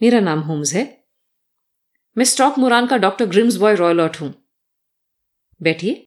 मेरा 0.03 0.21
नाम 0.21 0.41
होम्स 0.41 0.73
है। 0.73 1.07
मैं 2.17 2.25
स्टॉक 2.25 2.59
मुरान 2.59 2.87
का 2.87 2.97
डॉक्टर 2.97 3.27
ग्रिम्स 3.27 3.57
बॉय 3.57 3.75
रॉयलॉट 3.75 4.21
हूँ। 4.21 4.35
बैठिए। 5.63 6.07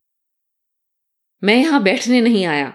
मैं 1.43 1.55
यहाँ 1.55 1.83
बैठने 1.83 2.21
नहीं 2.21 2.45
आया। 2.45 2.73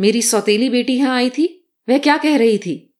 मेरी 0.00 0.22
सौतेली 0.22 0.68
बेटी 0.68 0.96
यहाँ 0.96 1.16
आई 1.16 1.30
थी। 1.30 1.46
वह 1.88 1.98
क्या 1.98 2.16
कह 2.16 2.36
रही 2.36 2.58
थी? 2.58 2.94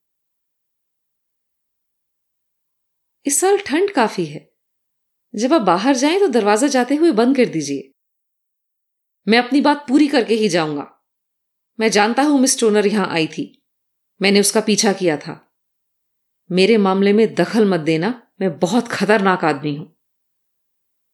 इस 3.27 3.41
साल 3.41 3.59
ठंड 3.59 3.91
काफ़ी 3.91 4.25
है। 4.27 4.51
जब 5.35 5.53
आप 5.53 5.62
बाहर 5.62 5.97
जाएँ 5.97 6.21
तो 6.21 6.29
दरवाज़ा 6.29 6.69
जाते 6.69 6.95
हुए 6.95 7.11
बंद 7.11 7.37
कर 7.37 7.47
दीजिए। 7.47 7.93
मैं 9.29 9.38
अपनी 9.38 9.61
बात 9.61 9.87
पूरी 9.88 10.09
करके 10.09 10.35
ही 10.35 10.49
जाऊँगा। 10.49 11.05
मैं 11.81 11.91
जानता 11.91 12.23
हूँ 12.23 12.41
मिस 12.41 12.61
टोनर 12.61 12.87
यहाँ 12.87 13.09
आई 13.09 13.27
थी। 13.27 13.62
मैंने 14.23 14.41
उसका 14.41 14.61
पीछा 14.61 14.93
किया 14.93 15.17
था। 15.17 15.55
मेरे 16.53 16.77
मामले 16.77 17.12
में 17.12 17.35
दखल 17.35 17.64
मत 17.64 17.81
देना, 17.81 18.23
मैं 18.41 18.59
बहुत 18.59 18.88
खतरनाक 18.88 19.45
आदमी 19.45 19.77
हूँ। 19.77 19.97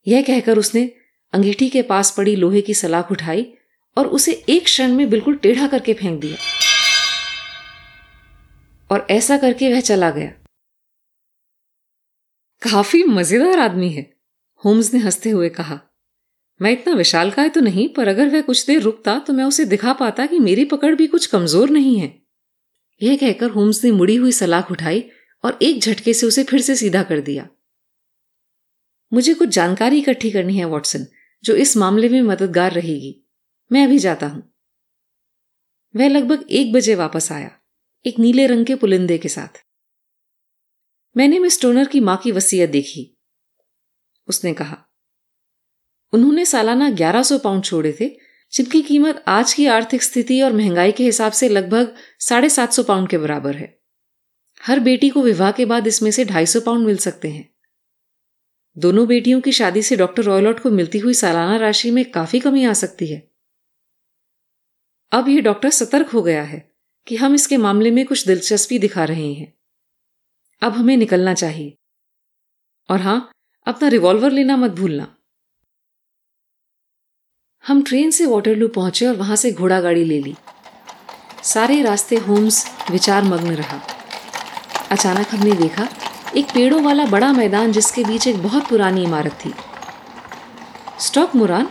यह 0.07 0.23
कहकर 0.23 0.59
उसने 0.59 0.97
अंगीठी 1.33 1.69
के 1.69 1.83
पास 1.83 2.15
पड़ी 2.17 2.37
लोहे 2.37 2.61
की 2.61 2.75
सलाख 2.75 3.13
उठाई 3.13 3.55
और 3.99 4.07
उसे 4.07 4.45
एक 4.49 4.65
क्षण 4.65 4.93
में 4.93 5.11
बिल्कुल 5.11 5.37
टेढ़ा 5.37 5.67
करके 5.67 5.95
फेंक 5.95 6.21
दिया। 6.21 6.37
और 8.91 9.07
ऐसा 9.11 9.39
करके 9.39 9.73
वह 9.73 9.81
चला 9.81 10.11
गया। 10.11 10.31
काफ़ी 12.71 13.03
मज़ेदार 13.03 13.59
आदमी 13.59 13.91
है, 13.91 14.17
होम्स 14.65 14.95
ने 14.95 15.01
हँसते 15.01 15.31
हुए 15.31 15.49
कहा। 15.49 15.81
मैं 16.61 16.71
इतना 16.73 16.95
विशाल 16.95 17.31
का 17.31 17.47
तो 17.49 17.61
नहीं, 17.61 17.89
पर 17.89 18.09
अगर 18.09 18.29
वह 18.29 18.41
कुछ 18.41 18.67
देर 18.67 18.83
रुकता 18.83 19.19
तो 19.19 19.33
मैं 19.33 19.45
उसे 19.45 19.65
दिखा 19.65 19.93
पाता 19.93 20.27
कि 20.27 20.39
मेरी 20.39 20.65
पकड़ 20.65 20.95
भी 20.95 21.07
कुछ 21.07 21.27
कमज़ोर 21.27 21.71
नहीं 21.71 21.99
है। 22.01 22.13
यह 23.01 23.17
कहकर 23.17 23.51
होम्स 23.51 23.85
ने 23.85 23.91
मुड़ी 23.91 24.17
हुई 24.17 24.33
सलाख 24.33 24.71
उठाई 24.71 25.03
और 25.45 25.59
एक 25.63 25.81
झटके 25.81 26.15
से 26.15 26.27
उसे 26.27 26.45
फिर 26.45 26.61
से 26.61 26.77
सीधा 26.77 27.03
कर 27.03 27.21
दिया। 27.21 27.49
मुझे 29.13 29.35
कुछ 29.35 29.49
जानकारी 29.49 29.99
इकट्ठी 29.99 30.31
करनी 30.31 30.57
है, 30.59 30.65
वॉटसन, 30.65 31.07
जो 31.45 31.55
इस 31.55 31.77
मामले 31.77 32.09
में 32.09 32.23
मददगार 32.23 32.73
रहेगी। 32.73 33.21
मैं 33.71 33.85
अभी 33.85 33.99
जाता 33.99 34.27
हूँ। 34.27 34.43
वह 35.95 36.09
लगभग 36.09 36.47
एक 36.51 36.73
बजे 36.73 36.95
वापस 36.95 37.31
आया, 37.33 37.51
एक 38.05 38.19
नीले 38.19 38.47
रंग 38.47 38.67
के 38.67 38.75
पुलिंदे 38.75 39.19
के 39.19 39.29
साथ। 39.29 39.63
मैंने 41.17 41.39
मिस 41.39 41.61
टोनर 41.63 41.89
की 41.89 42.01
माँ 42.01 42.17
की 42.17 42.33
वसीयत 42.33 42.71
देखी। 42.71 43.11
उसने 44.29 44.53
कहा 44.55 44.85
उन्होंने 46.15 46.45
सालाना 46.45 46.91
1100 46.91 47.39
पाउंड 47.39 47.65
छोड़े 47.65 47.97
थे, 48.01 48.17
जिनकी 48.53 48.83
कीमत 48.83 49.25
आज 49.29 49.55
की 49.55 49.67
आर्थिक 49.67 50.03
स्थिति 50.03 50.43
और 50.43 50.53
महँगाई 50.53 50.93
के 50.93 51.05
हिसाब 51.05 51.33
से 51.33 51.49
लगभग 51.49 51.95
साढ़े 52.21 52.49
सात 52.49 52.73
सौ 52.73 52.83
पाउंड 52.83 53.09
के 53.09 53.19
बराबर 53.19 53.57
है। 53.57 53.81
हर 54.63 54.81
बेटी 54.81 55.09
को 55.09 55.23
विवाह 55.23 55.53
के 55.53 55.65
बाद 55.65 55.87
इसमें 55.87 56.11
से 56.11 56.25
ढाई 56.25 56.47
सौ 56.47 56.61
पाउंड 56.61 56.87
मिल 56.87 56.97
सकते 56.97 57.29
हैं। 57.29 57.55
दोनों 58.79 59.07
बेटियों 59.07 59.41
की 59.41 59.53
शादी 59.53 59.83
से 59.83 59.97
डॉक्टर 59.97 60.23
रॉयलॉट 60.23 60.61
को 60.61 60.71
मिलती 60.71 60.99
हुई 60.99 61.15
सालाना 61.15 61.57
राशि 61.57 61.91
में 61.91 62.11
काफ़ी 62.11 62.41
कमी 62.41 62.65
आ 62.65 62.73
सकती 62.73 63.07
है। 63.07 63.31
अब 65.13 65.29
यह 65.29 65.41
डॉक्टर 65.41 65.71
सतर्क 65.71 66.09
हो 66.09 66.23
गया 66.23 66.43
है 66.43 66.75
कि 67.07 67.17
हम 67.17 67.35
इसके 67.35 67.57
मामले 67.57 67.91
में 67.91 68.07
कुछ 68.07 68.27
दिलचस्पी 68.27 68.79
दिखा 68.79 69.05
रहे 69.05 69.33
हैं। 69.33 69.55
अब 70.63 70.73
हमें 70.73 70.97
निकलना 70.97 71.35
चाहिए। 71.35 71.79
और 72.91 73.01
हाँ, 73.01 73.31
अपना 73.67 73.89
रिवॉल्वर 73.89 74.31
लेना 74.31 74.57
मत 74.57 74.71
भूलना। 74.71 75.17
हम 77.65 77.83
ट्रेन 77.83 78.11
से 78.11 78.27
वाटरलू 78.27 78.69
पहुँचे 78.69 79.07
और 79.07 79.17
वहाँ 79.17 79.37
से 79.37 79.53
घोड़ा 79.53 79.81
गाड़ी 79.81 80.05
ले 80.05 80.21
ली। 80.21 80.35
सारे 81.43 81.83
रास्ते 81.83 82.17
होम्स, 82.17 82.67
विचार 82.91 83.23
मग्न 83.23 83.51
रहा। 83.51 83.81
अचानक 84.91 85.27
हमने 85.31 85.53
देखा, 85.53 85.89
एक 86.37 86.45
पेड़ों 86.45 86.83
वाला 86.83 87.07
बड़ा 87.07 87.33
मैदान 87.33 87.73
जिसके 87.73 88.05
बीच 88.05 88.27
एक 88.27 88.43
बहुत 88.43 88.69
पुरानी 88.69 89.05
इमारत 89.05 89.33
थी। 89.33 89.55
Stoke 91.01 91.37
Moran? 91.37 91.69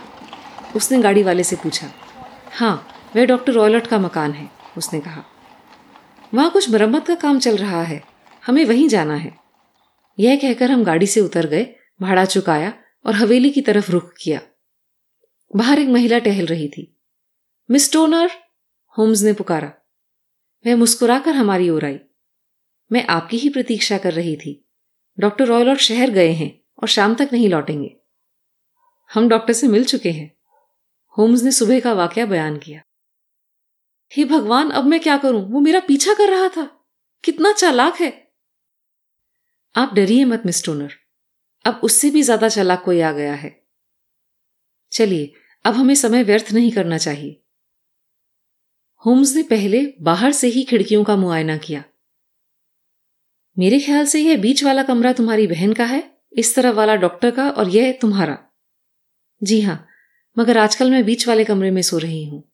उसने 0.76 1.00
गाड़ी 1.02 1.22
वाले 1.22 1.44
से 1.44 1.56
पूछा। 1.56 1.86
हाँ 2.52 2.88
वह 3.16 3.24
डॉक्टर 3.24 3.52
रॉयलट 3.52 3.86
का 3.86 3.98
मकान 3.98 4.32
है, 4.32 4.48
उसने 4.76 5.00
कहा। 5.00 5.24
वहाँ 6.34 6.50
कुछ 6.50 6.70
मरम्मत 6.70 7.06
का 7.06 7.14
काम 7.14 7.38
चल 7.38 7.56
रहा 7.56 7.82
है, 7.82 8.02
हमें 8.46 8.64
वहीं 8.64 8.88
जाना 8.88 9.14
है। 9.14 9.34
यह 10.18 10.36
कहकर 10.36 10.70
हम 10.70 10.84
गाड़ी 10.84 11.06
से 11.06 11.20
उतर 11.20 11.46
गए, 11.46 11.66
भाड़ा 12.02 12.24
चुकाया 12.24 12.72
और 13.06 13.14
हवेली 13.14 13.50
की 13.50 13.60
तरफ़ 13.60 13.92
रुख 13.92 14.12
किया। 14.22 14.40
बाहर 15.54 15.78
एक 15.78 15.88
महिला 15.88 16.18
टहल 16.18 16.46
रही 16.46 16.68
थी। 16.68 16.96
मिस 17.70 17.92
टोनर 17.92 18.30
होम्स 18.96 19.22
ने 19.22 19.32
पुकारा, 19.32 19.72
वह 20.64 20.76
मुस्कुराकर 20.76 21.34
हमारी 21.34 21.70
ओर 21.70 21.84
आई। 21.84 21.98
मैं 22.90 23.06
आपकी 23.06 23.36
ही 23.36 23.48
प्रतीक्षा 23.48 23.98
कर 23.98 24.12
रही 24.12 24.36
थी। 24.36 24.60
डॉक्टर 25.18 25.46
रॉयलॉट 25.46 25.78
शहर 25.78 26.10
गए 26.10 26.32
हैं 26.32 26.50
और 26.82 26.88
शाम 26.88 27.14
तक 27.14 27.28
नहीं 27.32 27.48
लौटेंगे। 27.48 27.96
हम 29.10 29.28
डॉक्टर 29.28 29.52
से 29.52 29.68
मिल 29.68 29.84
चुके 29.84 30.10
हैं। 30.10 30.30
होम्स 31.16 31.42
ने 31.42 31.52
सुबह 31.52 31.80
का 31.80 31.92
वाक्य 31.92 32.26
बयान 32.26 32.58
किया। 32.58 32.82
हे 34.12 34.24
भगवान, 34.24 34.70
अब 34.70 34.84
मैं 34.84 35.00
क्या 35.00 35.16
करूँ? 35.16 35.42
वो 35.50 35.60
मेरा 35.60 35.80
पीछा 35.80 36.14
कर 36.14 36.30
रहा 36.30 36.48
था। 36.48 36.64
कितना 37.24 37.52
चालाक 37.52 37.94
है! 37.94 38.32
आप 39.74 39.94
डरिए 39.94 40.24
मत, 40.24 40.42
मिस 40.46 40.64
टोनर। 40.64 40.92
अब 41.64 41.80
उससे 41.84 42.10
भी 42.10 42.22
ज़्यादा 42.22 42.48
चालाक 42.48 42.82
कोई 42.84 43.00
आ 43.00 43.12
गया 43.12 43.34
है। 43.34 43.64
चलिए 44.92 45.32
अब 45.64 45.74
हमें 45.74 45.94
समय 45.94 46.22
व्यर्थ 46.22 46.52
नहीं 46.52 46.72
करना 46.72 46.98
चाहिए। 46.98 47.40
होम्स 49.06 49.36
ने 49.36 49.42
पहले 49.42 49.94
बाहर 50.00 50.32
से 50.32 50.48
ही 50.48 50.64
खिड़कियों 50.64 51.04
का 51.04 51.16
मुआयना 51.16 51.56
किया। 51.56 51.84
मेरे 53.58 53.80
ख्याल 53.80 54.06
से 54.06 54.20
यह 54.20 54.36
बीच 54.36 54.64
वाला 54.64 54.82
कमरा 54.82 55.12
तुम्हारी 55.12 55.46
बहन 55.46 55.72
का 55.72 55.84
है, 55.84 56.20
इस 56.32 56.54
तरफ़ 56.54 56.74
वाला 56.74 56.96
डॉक्टर 56.96 57.30
का 57.30 57.50
और 57.50 57.68
यह 57.68 57.98
तुम्हारा। 58.00 58.38
जी 59.42 59.60
हाँ, 59.60 59.86
मगर 60.38 60.58
आजकल 60.58 60.90
मैं 60.90 61.04
बीच 61.04 61.28
वाले 61.28 61.44
कमरे 61.44 61.70
में 61.70 61.82
सो 61.82 61.98
रही 61.98 62.24
हूँ। 62.24 62.50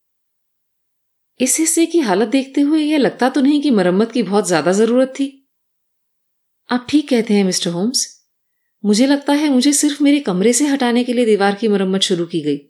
इस 1.40 1.59
हिस्से 1.59 1.87
की 1.87 1.99
हालत 1.99 2.29
देखते 2.29 2.61
हुए 2.61 2.81
यह 2.81 2.99
लगता 2.99 3.29
तो 3.29 3.40
नहीं 3.40 3.62
कि 3.62 3.70
मरम्मत 3.70 4.12
की 4.12 4.23
बहुत 4.23 4.46
ज़्यादा 4.46 4.73
ज़रूरत 4.73 5.09
थी। 5.09 5.49
आप 6.70 6.87
ठीक 6.90 7.09
कहते 7.09 7.35
हैं, 7.35 7.44
मिस्टर 7.44 7.70
होम्स। 7.70 8.27
मुझे 8.85 9.07
लगता 9.07 9.33
है 9.33 9.49
मुझे 9.49 9.73
सिर्फ़ 9.73 10.03
मेरे 10.03 10.20
कमरे 10.20 10.53
से 10.53 10.66
हटाने 10.66 11.05
के 11.05 11.12
लिए 11.12 11.25
दीवार 11.25 11.55
की 11.55 11.68
मरम्मत 11.68 12.01
शुरू 12.01 12.27
की 12.27 12.40
गई। 12.40 12.69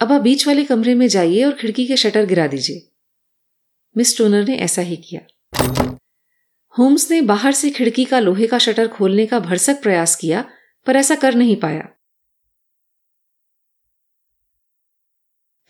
अब 0.00 0.12
आप 0.12 0.20
बीच 0.20 0.46
वाले 0.46 0.64
कमरे 0.64 0.94
में 0.94 1.08
जाइए 1.08 1.44
और 1.44 1.52
खिड़की 1.52 1.86
के 1.86 1.96
शटर 1.96 2.26
गिरा 2.26 2.46
दीजिए। 2.46 2.92
मिस 3.96 4.18
टोनर 4.18 4.48
ने 4.48 4.56
ऐसा 4.56 4.82
ही 4.82 4.96
किया। 4.96 5.20
होम्स 6.78 7.10
ने 7.10 7.22
बाहर 7.22 7.52
से 7.52 7.70
खिड़की 7.70 8.04
का 8.04 8.20
लोहे 8.20 8.46
का 8.46 8.58
शटर 8.58 8.88
खोलने 8.88 9.26
का 9.26 9.40
भरसक 9.40 9.82
प्रयास 9.82 10.16
किया, 10.16 10.50
पर 10.86 10.96
ऐसा 10.96 11.14
कर 11.14 11.34
नहीं 11.34 11.56
पाया। 11.56 11.88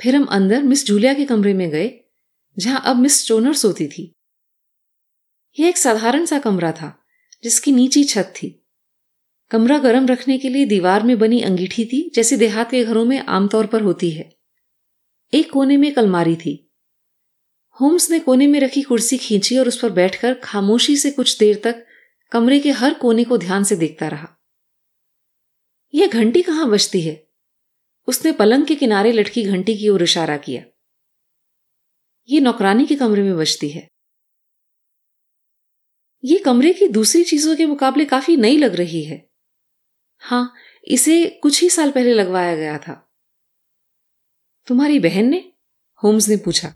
फिर 0.01 0.17
हम 0.17 0.25
अंदर 0.25 0.63
मिस 0.63 0.87
जूलिया 0.87 1.15
के 1.15 1.25
कमरे 1.25 1.55
में 1.55 1.71
गए, 1.71 2.01
जहाँ 2.59 2.83
अब 2.85 2.97
मिस 2.97 3.25
स्टोनर 3.25 3.55
सोती 3.55 3.89
थी। 3.89 4.15
यह 5.59 5.69
एक 5.69 5.79
साधारण 5.79 6.25
सा 6.25 6.39
कमरा 6.39 6.73
था, 6.73 7.05
जिसकी 7.43 7.73
नीची 7.73 8.05
छत 8.05 8.33
थी। 8.37 8.58
कमरा 9.51 9.79
गर्म 9.79 10.07
रखने 10.07 10.39
के 10.39 10.49
लिए 10.49 10.67
दीवार 10.67 11.03
में 11.03 11.19
बनी 11.19 11.41
अंगीठी 11.41 11.85
थी, 11.85 12.13
जैसे 12.15 12.37
देहात 12.37 12.71
के 12.71 12.85
घरों 12.85 13.05
में 13.05 13.19
आमतौर 13.19 13.67
पर 13.67 13.83
होती 13.83 14.11
है। 14.11 14.37
एक 15.35 15.51
कोने 15.53 15.77
में 15.77 15.89
एक 15.89 15.99
अलमारी 15.99 16.37
थी। 16.37 16.73
होम्स 17.81 18.11
ने 18.11 18.19
कोने 18.19 18.47
में 18.47 18.61
रखी 18.61 18.83
कुर्सी 18.83 19.19
खींची 19.19 19.59
और 19.59 19.69
उस 19.69 19.81
पर 19.81 19.91
बैठकर 19.91 20.35
खामोशी 20.35 20.97
से 20.97 21.11
कुछ 21.11 21.39
देर 21.39 21.61
तक 21.65 21.87
कमरे 22.33 22.61
के 22.61 22.71
हर 22.71 22.95
कोने 22.95 23.25
को 23.25 23.39
ध्यान 23.39 23.65
से 23.65 23.77
देखता 23.77 24.09
रहा। 24.09 24.39
यह 25.95 26.07
घंटी 26.07 26.43
कहाँ 26.43 26.71
बजती 26.71 27.01
है? 27.01 27.29
उसने 28.07 28.33
पलंग 28.33 28.67
के 28.67 28.75
किनारे 28.75 29.13
लटकी 29.13 29.43
घंटी 29.43 29.79
की 29.79 29.89
ओर 29.89 30.03
इशारा 30.03 30.37
किया। 30.37 30.65
ये 32.29 32.41
नौकरानी 32.41 32.87
के 32.87 32.95
कमरे 32.95 33.23
में 33.23 33.37
बजती 33.37 33.69
है। 33.69 33.89
ये 36.25 36.39
कमरे 36.39 36.73
की 36.73 36.89
दूसरी 36.89 37.25
चीज़ों 37.25 37.57
के 37.57 37.67
मुकाबले 37.67 38.05
काफ़ी 38.05 38.37
नई 38.37 38.57
लग 38.57 38.75
रही 38.75 39.05
है। 39.05 39.28
हाँ, 40.19 40.55
इसे 40.85 41.41
कुछ 41.43 41.63
ही 41.63 41.71
साल 41.71 41.91
पहले 41.91 42.15
लगवाया 42.15 42.57
गया 42.57 42.79
था। 42.79 43.15
तुम्हारी 44.67 44.99
बहन 44.99 45.25
ने? 45.25 45.53
होम्स 46.05 46.29
ने 46.29 46.37
पूछा। 46.37 46.75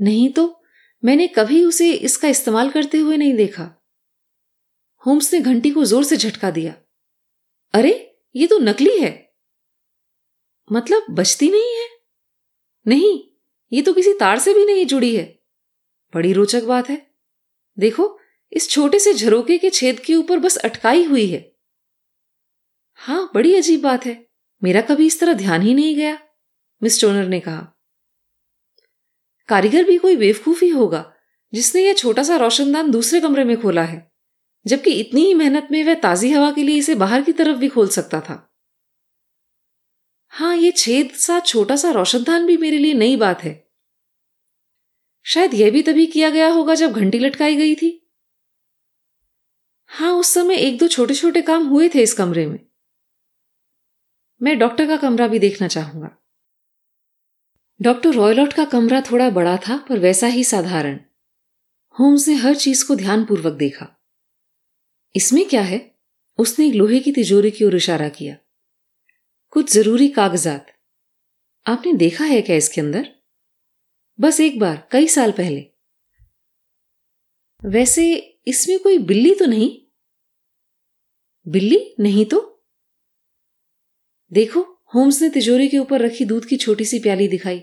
नहीं 0.00 0.32
तो 0.32 0.62
मैंने 1.04 1.28
कभी 1.28 1.64
उसे 1.64 1.92
इसका 1.92 2.28
इस्तेमाल 2.28 2.70
करते 2.70 2.98
हुए 2.98 3.16
नहीं 3.16 3.34
देखा। 3.34 3.82
होम्स 5.06 5.34
ने 5.34 5.40
घंटी 5.40 5.70
को 5.70 5.84
ज़ोर 5.84 6.04
से 6.04 6.16
झटका 6.16 6.50
दिया। 6.50 6.74
अरे, 7.72 8.20
ये 8.36 8.46
तो 8.46 8.58
नकली 8.58 8.98
है। 8.98 9.34
मतलब 10.72 11.06
बचती 11.10 11.50
नहीं 11.50 11.76
है? 11.76 11.88
नहीं, 12.86 13.30
ये 13.72 13.82
तो 13.82 13.92
किसी 13.92 14.12
तार 14.12 14.38
से 14.38 14.54
भी 14.54 14.64
नहीं 14.64 14.86
जुड़ी 14.86 15.16
है। 15.16 15.42
बड़ी 16.14 16.32
रोचक 16.32 16.62
बात 16.62 16.90
है। 16.90 17.10
देखो, 17.78 18.18
इस 18.52 18.70
छोटे 18.70 18.98
से 18.98 19.14
झरोके 19.14 19.58
के 19.58 19.70
छेद 19.70 20.00
के 20.00 20.14
ऊपर 20.14 20.38
बस 20.38 20.56
अटकाई 20.56 21.04
हुई 21.04 21.26
है। 21.26 21.55
हाँ, 22.98 23.30
बड़ी 23.34 23.54
अजीब 23.54 23.82
बात 23.82 24.06
है। 24.06 24.26
मेरा 24.62 24.80
कभी 24.80 25.06
इस 25.06 25.20
तरह 25.20 25.34
ध्यान 25.34 25.62
ही 25.62 25.74
नहीं 25.74 25.96
गया, 25.96 26.18
मिस 26.82 27.00
टोनर 27.00 27.26
ने 27.28 27.40
कहा। 27.40 27.72
कारीगर 29.48 29.84
भी 29.84 29.98
कोई 29.98 30.16
बेवकूफ़ 30.16 30.64
ही 30.64 30.70
होगा, 30.70 31.12
जिसने 31.52 31.82
यह 31.82 31.92
छोटा 31.92 32.22
सा 32.22 32.36
रोशनदान 32.36 32.90
दूसरे 32.90 33.20
कमरे 33.20 33.44
में 33.44 33.60
खोला 33.60 33.82
है, 33.82 34.12
जबकि 34.66 34.90
इतनी 34.90 35.24
ही 35.24 35.34
मेहनत 35.34 35.68
में 35.70 35.84
वह 35.84 35.94
ताजी 35.94 36.30
हवा 36.32 36.50
के 36.52 36.62
लिए 36.62 36.76
इसे 36.76 36.94
बाहर 36.94 37.22
की 37.22 37.32
तरफ़ 37.32 37.58
भी 37.58 37.68
खोल 37.68 37.88
सकता 37.88 38.20
था। 38.20 38.54
हाँ 40.28 40.56
ये 40.56 40.70
छेद 40.70 41.10
सा 41.10 41.40
छोटा 41.40 41.76
सा 41.76 41.90
रोशनदान 41.90 42.46
भी 42.46 42.56
मेरे 42.56 42.78
लिए 42.78 42.94
नई 42.94 43.16
बात 43.16 43.42
है। 43.42 43.70
शायद 45.26 45.54
यह 45.54 45.70
भी 45.70 45.82
तभी 45.82 46.06
किया 46.06 46.30
गया 46.30 46.48
होगा 46.48 46.74
जब 46.74 46.92
घंटी 46.92 47.18
लटकाई 47.18 47.56
गई 47.56 47.74
थी। 47.74 48.12
हाँ 49.86 50.12
उस 50.12 50.34
समय 50.34 50.56
एक 50.56 50.78
दो 50.78 50.88
छोटे 50.88 51.14
छोटे 51.14 51.42
काम 51.42 51.66
हुए 51.66 51.88
थे 51.88 52.02
इस 52.02 52.14
कमरे 52.14 52.46
में। 52.46 52.65
मैं 54.42 54.58
डॉक्टर 54.58 54.86
का 54.86 54.96
कमरा 54.96 55.28
भी 55.28 55.38
देखना 55.38 55.68
चाहूँगा। 55.68 56.16
डॉक्टर 57.82 58.10
रॉयलॉट 58.10 58.52
का 58.52 58.64
कमरा 58.64 59.00
थोड़ा 59.00 59.30
बड़ा 59.30 59.56
था, 59.56 59.76
पर 59.76 59.98
वैसा 59.98 60.26
ही 60.26 60.44
साधारण। 60.44 61.00
होम्स 62.00 62.28
ने 62.28 62.34
हर 62.34 62.56
चीज़ 62.56 62.86
को 62.86 62.96
ध्यानपूर्वक 62.96 63.52
देखा। 63.52 64.06
इसमें 65.16 65.48
क्या 65.48 65.62
है? 65.62 65.98
उसने 66.38 66.68
एक 66.68 66.74
लोहे 66.74 67.00
की 67.00 67.12
तिजोरी 67.12 67.50
की 67.50 67.64
ओर 67.64 67.76
इशारा 67.76 68.08
किया। 68.08 68.36
कुछ 69.50 69.72
ज़रूरी 69.72 70.08
कागजात। 70.08 70.66
आपने 71.66 71.92
देखा 71.92 72.24
है 72.24 72.42
क्या 72.42 72.56
इसके 72.56 72.80
अंदर? 72.80 73.14
बस 74.20 74.40
एक 74.40 74.58
बार, 74.58 74.88
कई 74.92 75.06
साल 75.06 75.32
पहले। 75.32 75.70
वैसे 77.64 78.14
इसमें 78.46 78.78
कोई 78.78 78.98
बिल्ली 78.98 79.34
तो 79.34 79.46
नहीं? 79.46 79.82
बिल्ली? 81.48 81.94
नहीं 82.00 82.26
तो? 82.26 82.55
देखो, 84.32 84.60
होम्स 84.94 85.22
ने 85.22 85.30
तिजोरी 85.30 85.68
के 85.68 85.78
ऊपर 85.78 86.00
रखी 86.00 86.24
दूध 86.24 86.44
की 86.44 86.56
छोटी 86.56 86.84
सी 86.84 86.98
प्याली 86.98 87.28
दिखाई। 87.28 87.62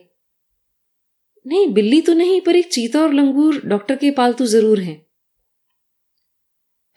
नहीं, 1.48 1.74
बिल्ली 1.74 2.02
तो 2.02 2.14
नहीं, 2.14 2.42
पर 2.42 2.56
एक 2.56 2.72
चीता 2.72 3.02
और 3.02 3.14
लंगूर 3.14 3.62
डॉक्टर 3.66 3.96
के 3.96 4.12
पालतू 4.12 4.46
ज़रूर 4.46 4.80
हैं। 4.80 5.06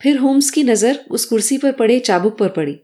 फिर 0.03 0.17
होम्स 0.17 0.51
की 0.51 0.65
नज़र 0.65 1.05
उस 1.11 1.25
कुर्सी 1.25 1.59
पर 1.59 1.73
पड़े, 1.73 2.01
चाबुक 2.01 2.39
पर 2.39 2.49
पड़ी। 2.49 2.81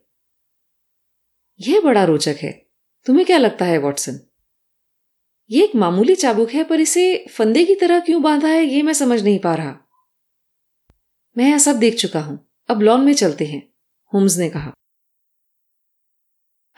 यह 1.61 1.81
बड़ा 1.81 2.05
रोचक 2.05 2.37
है। 2.43 2.67
तुम्हें 3.07 3.27
क्या 3.27 3.39
लगता 3.39 3.65
है, 3.65 3.79
वॉटसन? 3.79 4.21
ये 5.51 5.65
एक 5.65 5.75
मामूली 5.75 6.15
चाबुक 6.15 6.51
है, 6.51 6.65
पर 6.65 6.81
इसे 6.81 7.27
फंदे 7.31 7.65
की 7.65 7.75
तरह 7.75 8.01
क्यों 8.01 8.23
बांधा 8.23 8.49
है, 8.49 8.65
ये 8.65 8.83
मैं 8.83 8.93
समझ 8.93 9.23
नहीं 9.23 9.39
पा 9.39 9.55
रहा। 9.55 9.79
मैं 11.39 11.45
यह 11.45 11.59
सब 11.59 11.77
देख 11.77 11.95
चुका 11.95 12.21
हूँ। 12.21 12.53
अब 12.69 12.83
लॉन 12.83 13.01
में 13.01 13.15
चलते 13.15 13.45
हैं, 13.45 13.73
होम्स 14.15 14.39
ने 14.39 14.51
कहा। 14.51 14.73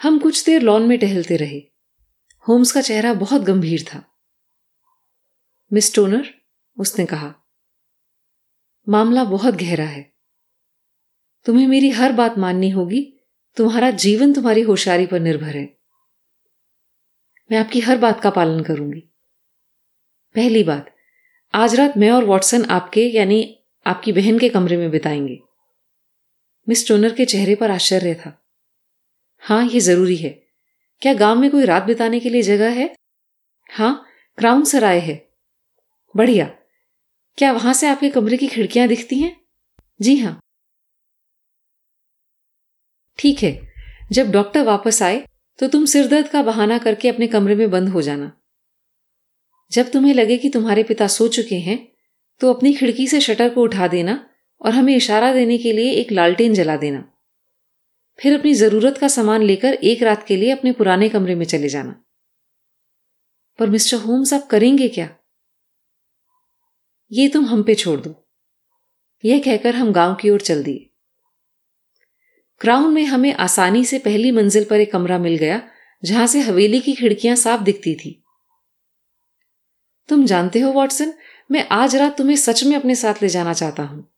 हम 0.02 0.18
कुछ 0.18 0.44
देर 0.44 0.62
लॉन 0.62 0.82
में 0.82 0.98
टहलते 0.98 1.36
रहे। 1.36 1.62
होम्स 2.48 2.72
का 2.72 2.80
चेहरा 2.80 3.14
बहुत 3.14 3.42
गंभीर 3.42 3.82
था। 3.82 4.04
मिस 5.72 5.94
टोनर, 5.94 6.34
उसने 6.78 7.06
कहा, 7.06 7.34
मामला 8.88 9.24
बहुत 9.24 9.54
गहरा 9.54 9.84
है। 9.84 10.12
तुम्हें 11.44 11.66
मेरी 11.66 11.90
हर 11.90 12.12
बात 12.12 12.38
माननी 12.38 12.70
होगी। 12.70 13.14
तुम्हारा 13.56 13.90
जीवन 13.90 14.32
तुम्हारी 14.32 14.60
होशियारी 14.60 15.06
पर 15.06 15.20
निर्भर 15.20 15.56
है। 15.56 15.76
मैं 17.50 17.58
आपकी 17.58 17.80
हर 17.80 17.98
बात 17.98 18.20
का 18.20 18.30
पालन 18.30 18.62
करूँगी। 18.62 19.00
पहली 20.34 20.64
बात, 20.64 20.96
आज 21.54 21.74
रात 21.74 21.96
मैं 21.96 22.10
और 22.10 22.24
वॉटसन 22.24 22.64
आपके, 22.64 23.08
यानी 23.08 23.64
आपकी 23.86 24.12
बहन 24.12 24.38
के 24.38 24.48
कमरे 24.48 24.76
में 24.76 24.90
बिताएँगे। 24.90 25.40
मिस 26.68 26.88
टोनर 26.88 27.14
के 27.14 27.24
चेहरे 27.24 27.54
पर 27.54 27.70
आश्चर्य 27.70 28.14
था। 28.14 28.43
हाँ 29.44 29.64
ये 29.66 29.80
ज़रूरी 29.80 30.16
है। 30.16 30.28
क्या 31.02 31.14
गाँव 31.14 31.38
में 31.38 31.50
कोई 31.50 31.64
रात 31.64 31.82
बिताने 31.82 32.20
के 32.20 32.30
लिए 32.30 32.42
जगह 32.42 32.70
है? 32.70 32.94
हाँ 33.70 34.04
क्राउन 34.38 34.64
सराय 34.64 34.98
है। 34.98 35.14
बढ़िया। 36.16 36.46
क्या 37.38 37.52
वहाँ 37.52 37.72
से 37.72 37.88
आपके 37.88 38.10
कमरे 38.10 38.36
की 38.36 38.48
खिड़कियाँ 38.48 38.88
दिखती 38.88 39.18
हैं? 39.18 39.36
जी 40.00 40.16
हाँ। 40.16 40.40
ठीक 43.18 43.42
है। 43.42 43.58
जब 44.12 44.30
डॉक्टर 44.30 44.62
वापस 44.62 45.02
आए 45.02 45.24
तो 45.58 45.68
तुम 45.68 45.84
सिरदर्द 45.84 46.28
का 46.28 46.42
बहाना 46.42 46.78
करके 46.78 47.08
अपने 47.08 47.26
कमरे 47.26 47.54
में 47.54 47.70
बंद 47.70 47.88
हो 47.88 48.02
जाना। 48.02 48.32
जब 49.72 49.90
तुम्हें 49.90 50.14
लगे 50.14 50.36
कि 50.36 50.48
तुम्हारे 50.48 50.82
पिता 50.82 51.06
सो 51.06 51.28
चुके 51.28 51.56
हैं 51.56 51.78
तो 52.40 52.52
अपनी 52.52 52.74
खिड़की 52.74 53.06
से 53.08 53.20
शटर 53.20 53.54
को 53.54 53.62
उठा 53.62 53.88
देना 53.88 54.24
और 54.60 54.72
हमें 54.72 54.96
इशारा 54.96 55.32
देने 55.32 55.58
के 55.58 55.72
लिए 55.72 55.92
एक 55.92 56.12
लालटेन 56.12 56.54
जला 56.54 56.76
देना। 56.76 57.10
फिर 58.20 58.38
अपनी 58.38 58.54
ज़रूरत 58.54 58.98
का 58.98 59.08
सामान 59.08 59.42
लेकर 59.42 59.74
एक 59.74 60.02
रात 60.02 60.26
के 60.26 60.36
लिए 60.36 60.50
अपने 60.50 60.72
पुराने 60.72 61.08
कमरे 61.08 61.34
में 61.34 61.46
चले 61.46 61.68
जाना। 61.68 62.04
पर 63.58 63.70
मिस्टर 63.70 63.96
होम्स, 63.96 64.34
आप 64.34 64.46
करेंगे 64.46 64.88
क्या? 64.88 65.16
ये 67.12 67.28
तुम 67.28 67.46
हम 67.46 67.62
पे 67.62 67.74
छोड़ 67.74 68.00
दो। 68.00 68.28
यह 69.24 69.38
कहकर 69.38 69.74
हम 69.74 69.92
गाँव 69.92 70.14
की 70.14 70.30
ओर 70.30 70.40
चल 70.40 70.62
दिए। 70.62 70.90
क्राउन 72.60 72.94
में 72.94 73.04
हमें 73.04 73.34
आसानी 73.34 73.84
से 73.84 73.98
पहली 73.98 74.30
मंजिल 74.30 74.64
पर 74.64 74.80
एक 74.80 74.92
कमरा 74.92 75.18
मिल 75.18 75.36
गया, 75.36 75.68
जहाँ 76.04 76.26
से 76.26 76.40
हवेली 76.40 76.80
की 76.80 76.92
खिड़कियाँ 76.92 77.36
साफ़ 77.36 77.62
दिखती 77.62 77.94
थी। 77.94 78.22
तुम 80.08 80.26
जानते 80.26 80.60
हो, 80.60 80.72
वॉटसन, 80.72 81.14
मैं 81.50 81.68
आज 81.68 81.96
रात 81.96 82.18
तुम्हें 82.18 82.36
सच 82.36 82.64
में 82.64 82.76
अपने 82.76 82.94
साथ 82.94 83.14
ले 83.22 83.28
जाना 83.28 83.52
चाहता 83.52 83.82
हूँ। 83.82 84.14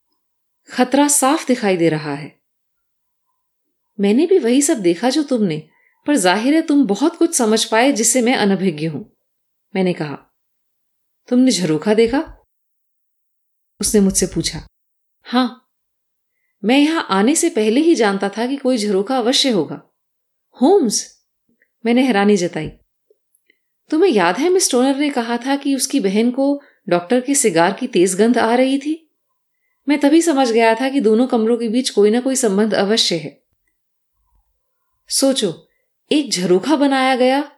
खतरा 0.70 1.08
साफ़ 1.08 1.46
दिखाई 1.46 1.76
दे 1.76 1.88
रहा 1.88 2.14
है। 2.14 2.45
मैंने 3.98 4.26
भी 4.26 4.38
वही 4.38 4.62
सब 4.62 4.80
देखा 4.80 5.10
जो 5.10 5.22
तुमने, 5.22 5.62
पर 6.06 6.16
ज़ाहिर 6.16 6.54
है 6.54 6.62
तुम 6.62 6.86
बहुत 6.86 7.16
कुछ 7.16 7.34
समझ 7.34 7.64
पाए 7.64 7.92
जिससे 7.92 8.22
मैं 8.22 8.34
अनभिज्ञ 8.36 8.86
हूँ। 8.86 9.04
मैंने 9.74 9.92
कहा, 9.92 10.18
तुमने 11.28 11.50
झरोखा 11.50 11.94
देखा? 11.94 12.18
उसने 13.80 14.00
मुझसे 14.00 14.26
पूछा, 14.26 14.66
हाँ, 15.26 15.62
मैं 16.62 16.78
यहाँ 16.78 17.06
आने 17.10 17.34
से 17.34 17.48
पहले 17.50 17.80
ही 17.80 17.94
जानता 17.94 18.28
था 18.28 18.46
कि 18.46 18.56
कोई 18.56 18.76
झरोखा 18.78 19.16
अवश्य 19.18 19.50
होगा। 19.50 19.80
होम्स, 20.56 21.04
मैंने 21.84 22.02
हैरानी 22.02 22.36
जताई। 22.36 22.70
तुम्हें 23.90 24.10
याद 24.10 24.36
है, 24.36 24.48
मिस 24.48 24.70
टोनर 24.70 24.96
ने 24.96 25.10
कहा 25.10 25.36
था 25.36 25.56
कि 25.56 25.74
उसकी 25.74 26.00
बहन 26.00 26.30
को 26.30 26.60
डॉक्टर 26.88 27.20
के 27.20 27.34
सिगार 27.34 27.72
की 27.72 27.86
तेज 27.86 28.14
गंध 28.14 28.38
आ 28.38 28.54
रही 28.54 28.78
थी? 28.78 29.02
मैं 29.88 29.98
तभी 30.00 30.22
समझ 30.22 30.50
गया 30.50 30.74
था 30.74 30.88
कि 30.88 31.00
दोनों 31.00 31.26
कमरों 31.26 31.56
के 31.56 31.68
बीच 31.68 31.90
कोई 31.90 32.10
ना 32.10 32.20
कोई 32.20 32.36
संबंध 32.36 32.74
अवश्य 32.74 33.16
है। 33.16 33.45
सोचो, 35.08 35.68
एक 36.12 36.30
झरोखा 36.30 36.76
बनाया 36.76 37.16
गया, 37.16 37.52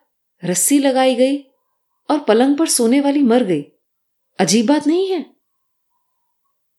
रस्सी 0.44 0.78
लगाई 0.78 1.14
गई 1.14 1.42
और 2.11 2.18
पलंग 2.18 2.58
पर 2.58 2.68
सोने 2.68 3.00
वाली 3.00 3.22
मर 3.22 3.44
गई। 3.44 3.62
अजीब 4.38 4.66
बात 4.66 4.87
नहीं 4.87 5.11
है? 5.11 5.26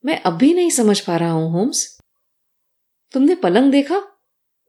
मैं 0.05 0.21
अब 0.21 0.33
भी 0.33 0.53
नहीं 0.53 0.69
समझ 0.69 0.99
पा 0.99 1.17
रहा 1.17 1.31
हूँ, 1.31 1.51
होम्स। 1.51 1.99
तुमने 3.11 3.35
पलंग 3.35 3.71
देखा? 3.71 4.01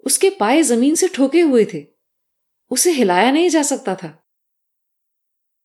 उसके 0.07 0.31
पाए 0.31 0.63
ज़मीन 0.63 0.95
से 0.95 1.09
ठोके 1.09 1.41
हुए 1.41 1.67
थे। 1.75 1.87
उसे 2.71 2.91
हिलाया 2.91 3.31
नहीं 3.31 3.49
जा 3.49 3.63
सकता 3.63 3.95
था। 3.95 4.27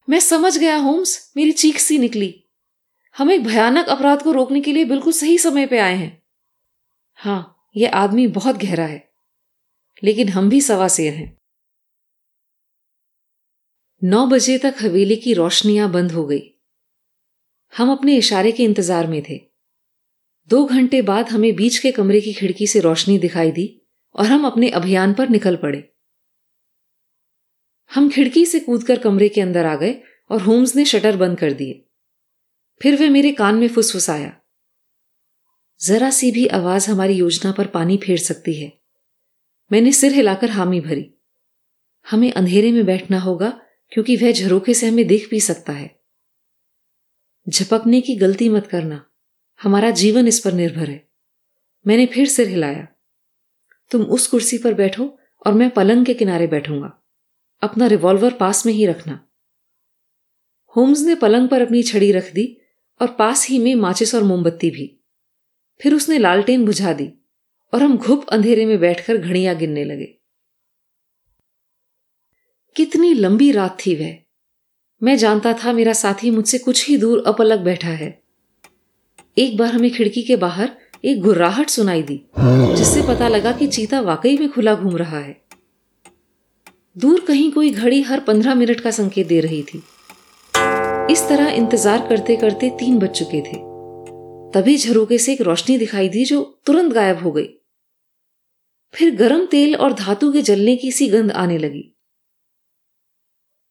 मैं 0.10 0.20
समझ 0.20 0.58
गया, 0.58 0.78
होम्स, 0.78 1.34
मेरी 1.38 1.52
चीख 1.52 1.78
सी 1.78 1.98
निकली। 1.98 2.44
हम 3.18 3.32
एक 3.32 3.44
भयानक 3.44 3.86
अपराध 3.86 4.24
को 4.24 4.32
रोकने 4.32 4.62
के 4.62 4.74
लिए 4.74 4.86
बिल्कुल 4.86 5.14
सही 5.14 5.38
समय 5.38 5.66
पे 5.66 5.80
आए 5.80 5.96
हैं। 5.96 6.24
हाँ 7.16 7.70
यह 7.76 7.92
आदमी 7.94 8.28
बहुत 8.28 8.56
गहरा 8.56 8.86
है। 8.86 9.15
लेकिन 10.04 10.30
हम 10.30 10.50
भी 10.50 10.62
सवा 10.62 10.88
शेर 10.88 11.14
हैं। 11.14 11.38
नौ 14.04 14.26
बजे 14.28 14.58
तक 14.58 14.76
हवेली 14.82 15.16
की 15.16 15.34
रोशनियाँ 15.34 15.92
बंद 15.92 16.12
हो 16.12 16.26
गई। 16.26 16.42
हम 17.74 17.92
अपने 17.92 18.18
इशारे 18.18 18.52
के 18.52 18.64
इंतज़ार 18.64 19.08
में 19.08 19.22
थे। 19.30 19.40
दो 20.50 20.66
घंटे 20.66 21.02
बाद 21.02 21.30
हमें 21.30 21.56
बीच 21.56 21.78
के 21.78 21.92
कमरे 21.92 22.22
की 22.22 22.34
खिड़की 22.34 22.68
से 22.68 22.80
रोशनी 22.80 23.18
दिखाई 23.20 23.52
दी 23.52 23.82
और 24.16 24.26
हम 24.26 24.46
अपने 24.46 24.70
अभियान 24.70 25.14
पर 25.14 25.30
निकल 25.30 25.56
पड़े। 25.56 25.84
हम 27.92 28.10
खिड़की 28.10 28.46
से 28.46 28.60
कूदकर 28.60 29.00
कमरे 29.00 29.30
के 29.30 29.42
अंदर 29.42 29.66
आ 29.66 29.76
गए 29.76 30.02
और 30.30 30.42
होम्स 30.42 30.76
ने 30.76 30.86
शटर 30.86 31.18
बंद 31.18 31.40
कर 31.40 31.54
दिए। 31.54 31.82
फिर 32.82 32.96
वे 32.96 33.10
मेरे 33.10 33.32
कान 33.32 33.56
में 33.56 33.68
फुसफुसाया। 33.68 34.42
जरा 35.82 36.10
सी 36.10 36.32
भी 36.32 36.48
आवाज़ 36.48 36.92
हमारी 36.92 37.14
योजना 37.14 37.52
पर 37.52 37.68
पानी 37.68 37.98
फेर 37.98 38.18
सकती 38.18 38.54
है। 38.54 38.85
मैंने 39.72 39.92
सिर 39.92 40.12
हिलाकर 40.12 40.50
हामी 40.50 40.82
भरी। 40.82 41.14
हमें 42.10 42.34
अंधेरे 42.34 42.72
में 42.72 42.86
बैठना 42.86 43.20
होगा, 43.20 43.62
क्योंकि 43.92 44.16
वह 44.16 44.32
झरोखे 44.32 44.74
से 44.74 44.88
हमें 44.88 45.08
देख 45.08 45.30
भी 45.30 45.40
सकता 45.40 45.74
है। 45.74 46.00
झपकने 47.50 48.02
की 48.02 48.16
गलती 48.16 48.50
मत 48.50 48.68
करना। 48.68 49.06
हमारा 49.64 49.90
जीवन 49.92 50.28
इस 50.28 50.40
पर 50.40 50.54
निर्भर 50.54 50.90
है। 50.90 51.08
मैंने 51.88 52.06
फिर 52.06 52.28
सिर 52.28 52.48
हिलाया। 52.48 52.88
तुम 53.92 54.02
उस 54.02 54.28
कुर्सी 54.28 54.58
पर 54.58 54.74
बैठो 54.74 55.20
और 55.46 55.54
मैं 55.54 55.70
पलंग 55.70 56.06
के 56.06 56.14
किनारे 56.14 56.48
बैठूँगा। 56.48 57.04
अपना 57.62 57.88
रिवॉल्वर 57.88 58.34
पास 58.34 58.66
में 58.66 58.74
ही 58.74 58.86
रखना। 58.86 59.28
होम्स 60.78 61.02
ने 61.02 61.16
पलंग 61.16 61.50
पर 61.50 61.62
अपनी 61.62 61.84
छड़ी 61.84 62.12
रख 62.12 62.34
दी 62.34 62.58
और 63.02 63.08
पास 63.08 63.48
ही 63.48 63.60
में 63.60 63.76
माचिस 63.76 64.16
और 64.16 64.24
मोमबत्ती 64.24 64.70
भी। 64.70 65.00
फिर 65.82 65.94
उसने 65.94 66.18
लालटेन 66.18 66.66
बुझा 66.66 66.94
दी। 66.94 67.25
और 67.76 67.84
हम 67.84 67.98
घुप 67.98 68.26
अंधेरे 68.30 68.66
में 68.66 68.80
बैठकर 68.80 69.18
घड़ियाँ 69.18 69.56
गिनने 69.56 69.84
लगे। 69.84 70.06
कितनी 72.76 73.14
लंबी 73.14 73.52
रात 73.52 73.78
थी 73.86 73.96
वह। 73.96 74.16
मैं 75.02 75.18
जानता 75.18 75.54
था 75.54 75.74
मेरा 75.74 75.94
साथी 75.94 76.30
मुझसे 76.32 76.58
कुछ 76.58 76.88
ही 76.90 76.98
दूर 76.98 77.24
अपलग 77.28 77.64
बैठा 77.64 77.90
है। 77.90 78.08
एक 79.38 79.58
बार 79.58 79.74
हमें 79.74 79.90
खिड़की 79.92 80.22
के 80.22 80.36
बाहर 80.36 80.72
एक 81.06 81.22
गुर्राहट 81.22 81.70
सुनाई 81.70 82.02
दी, 82.04 82.22
जिससे 82.40 83.02
पता 83.02 83.28
लगा 83.28 83.52
कि 83.52 83.68
चीता 83.68 84.00
वाकई 84.02 84.38
में 84.38 84.50
खुला 84.50 84.76
घूम 84.76 84.96
रहा 84.98 85.20
है। 85.20 85.36
दूर 86.98 87.20
कहीं 87.20 87.52
कोई 87.52 87.70
घड़ी 87.70 88.02
हर 88.02 88.20
पंद्रह 88.20 88.56
मिनट 88.56 88.80
का 88.80 88.92
संकेत 88.92 89.28
दे 89.28 89.40
रही 89.40 89.62
थी। 89.64 89.84
इस 91.12 91.28
तरह 91.30 91.50
इंतज़ार 91.50 92.08
करते 92.08 92.36
करते 92.36 92.70
तीन 92.70 93.00
बज 93.00 93.10
चुके 93.10 93.42
थे। 93.42 93.58
तभी 94.52 94.78
झरोके 94.78 95.18
से 95.18 95.34
एक 95.34 95.42
रोशनी 95.42 95.78
दिखाई 95.78 96.10
दी 96.10 96.26
जो 96.26 96.42
तुरंत 96.66 96.94
गायब 96.94 97.18
हो 97.18 97.32
गई। 97.32 97.48
फिर 98.96 99.16
गरम 99.16 99.46
तेल 99.46 99.76
और 99.76 99.94
धातु 99.94 100.34
के 100.34 100.42
जलने 100.42 100.76
की 100.76 100.92
सी 100.92 101.08
गंध 101.08 101.32
आने 101.32 101.58
लगी। 101.58 101.96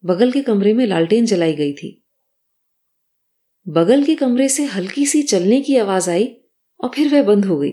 बगल 0.05 0.33
के 0.33 0.43
कमरे 0.43 0.73
में 0.73 0.87
लालटेन 0.87 1.27
जलाई 1.27 1.53
गई 1.53 1.73
थी। 1.73 2.05
बगल 3.69 4.05
के 4.05 4.15
कमरे 4.15 4.49
से 4.49 4.65
हल्की 4.65 5.07
सी 5.07 5.23
चलने 5.23 5.61
की 5.61 5.77
आवाज़ 5.77 6.11
आई 6.11 6.37
और 6.81 6.91
फिर 6.95 7.15
वह 7.15 7.23
बंद 7.23 7.45
हो 7.45 7.59
गई 7.59 7.71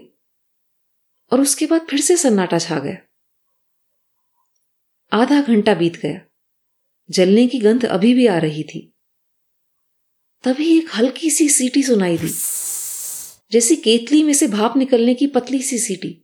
और 1.32 1.42
उसके 1.42 1.66
बाद 1.66 1.88
फिर 1.90 2.02
से 2.02 2.18
सन्नाटा 2.18 2.60
छा 2.60 2.80
गया। 2.80 2.98
आधा 5.12 5.42
घंटा 5.42 5.74
बीत 5.74 5.98
गया। 5.98 6.22
जलने 7.10 7.48
की 7.48 7.60
गंध 7.60 7.86
अभी 7.86 8.14
भी 8.14 8.28
आ 8.28 8.38
रही 8.38 8.64
थी। 8.64 8.96
तभी 10.44 10.78
एक 10.78 10.90
हल्की 10.96 11.30
सी 11.30 11.50
सीटी 11.50 11.84
सुनाई 11.84 12.18
दी, 12.18 12.30
जैसी 13.52 13.76
केतली 13.76 14.24
में 14.24 14.34
से 14.34 14.48
भाप 14.48 14.78
निकलने 14.78 15.14
की 15.14 15.28
पतली 15.28 15.62
सी 15.62 15.80
सीटी। 15.80 16.21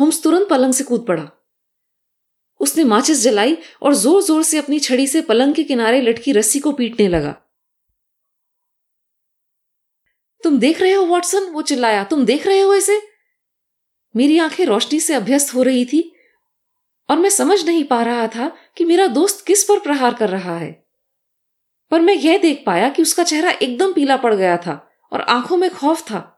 होम्स 0.00 0.22
तुरंत 0.22 0.48
पलंग 0.48 0.72
से 0.72 0.84
कूद 0.84 1.06
पड़ा। 1.08 1.30
उसने 2.60 2.84
माचिस 2.84 3.22
जलाई 3.22 3.56
और 3.82 3.94
ज़ोर 3.94 4.22
ज़ोर 4.22 4.42
से 4.42 4.58
अपनी 4.58 4.80
छड़ी 4.80 5.06
से 5.06 5.20
पलंग 5.20 5.54
के 5.54 5.64
किनारे 5.64 6.00
लटकी 6.00 6.32
रस्सी 6.32 6.60
को 6.60 6.72
पीटने 6.72 7.08
लगा। 7.08 7.32
तुम 10.44 10.58
देख 10.58 10.80
रहे 10.80 10.92
हो, 10.92 11.04
वॉटसन? 11.04 11.44
वो 11.44 11.62
चिल्लाया। 11.62 12.04
तुम 12.04 12.24
देख 12.24 12.46
रहे 12.46 12.60
हो 12.60 12.74
इसे? 12.74 13.02
मेरी 14.16 14.38
आँखें 14.38 14.64
रोशनी 14.64 15.00
से 15.00 15.14
अभ्यस्त 15.14 15.54
हो 15.54 15.62
रही 15.62 15.84
थी 15.84 16.12
और 17.10 17.18
मैं 17.18 17.30
समझ 17.30 17.66
नहीं 17.66 17.84
पा 17.84 18.02
रहा 18.02 18.26
था 18.26 18.56
कि 18.76 18.84
मेरा 18.84 19.06
दोस्त 19.06 19.46
किस 19.46 19.64
पर 19.64 19.78
प्रहार 19.78 20.14
कर 20.14 20.28
रहा 20.28 20.58
है। 20.58 20.86
पर 21.90 22.00
मैं 22.00 22.14
यह 22.14 22.38
देख 22.38 22.62
पाया 22.66 22.88
कि 22.88 23.02
उसका 23.02 23.24
चेहरा 23.24 23.50
एकदम 23.50 23.92
पीला 23.92 24.16
पड़ 24.16 24.34
गया 24.34 24.56
था 24.56 24.90
और 25.12 25.20
आँखों 25.20 25.56
में 25.56 25.70
खौफ 25.70 26.02
था। 26.02 26.33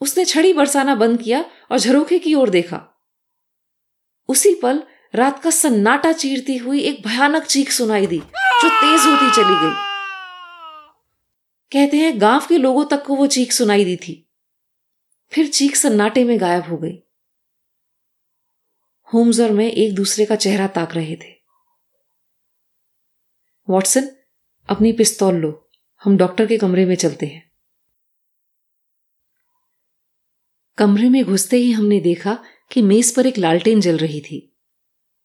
उसने 0.00 0.24
छड़ी 0.24 0.52
बरसाना 0.52 0.94
बंद 0.94 1.22
किया 1.22 1.44
और 1.70 1.78
झरोखे 1.78 2.18
की 2.18 2.34
ओर 2.34 2.50
देखा। 2.50 3.06
उसी 4.28 4.54
पल 4.54 4.82
रात 5.14 5.42
का 5.42 5.50
सन्नाटा 5.50 6.12
चीरती 6.12 6.56
हुई 6.56 6.80
एक 6.80 7.06
भयानक 7.06 7.42
चीख 7.42 7.70
सुनाई 7.70 8.06
दी, 8.06 8.18
जो 8.18 8.68
तेज 8.68 9.00
होती 9.00 9.30
चली 9.36 9.54
गई। 9.54 9.94
कहते 11.72 11.96
हैं 11.96 12.20
गाँव 12.20 12.46
के 12.48 12.58
लोगों 12.58 12.84
तक 12.84 13.04
को 13.04 13.14
वो 13.14 13.26
चीख 13.26 13.52
सुनाई 13.52 13.84
दी 13.84 13.96
थी। 13.96 14.28
फिर 15.32 15.48
चीख 15.48 15.76
सन्नाटे 15.76 16.24
में 16.24 16.40
गायब 16.40 16.64
हो 16.64 16.76
गई। 16.76 17.02
होम्स 19.14 19.40
और 19.40 19.50
मैं 19.50 19.72
एक 19.72 19.94
दूसरे 19.94 20.24
का 20.24 20.36
चेहरा 20.36 20.66
ताक 20.66 20.94
रहे 20.94 21.16
थे। 21.16 21.34
वॉटसन, 23.70 24.08
अपनी 24.68 24.92
पिस्तौल 24.92 25.34
लो, 25.34 25.68
हम 26.04 26.16
डॉक्टर 26.16 26.46
के 26.46 26.58
कमरे 26.58 26.86
में 26.86 26.94
चलते 26.94 27.26
हैं। 27.26 27.43
कमरे 30.76 31.08
में 31.08 31.24
घुसते 31.24 31.56
ही 31.56 31.72
हमने 31.72 32.00
देखा 32.00 32.38
कि 32.72 32.82
मेज 32.82 33.14
पर 33.14 33.26
एक 33.26 33.38
लालटेन 33.38 33.80
जल 33.80 33.96
रही 33.96 34.20
थी। 34.20 34.56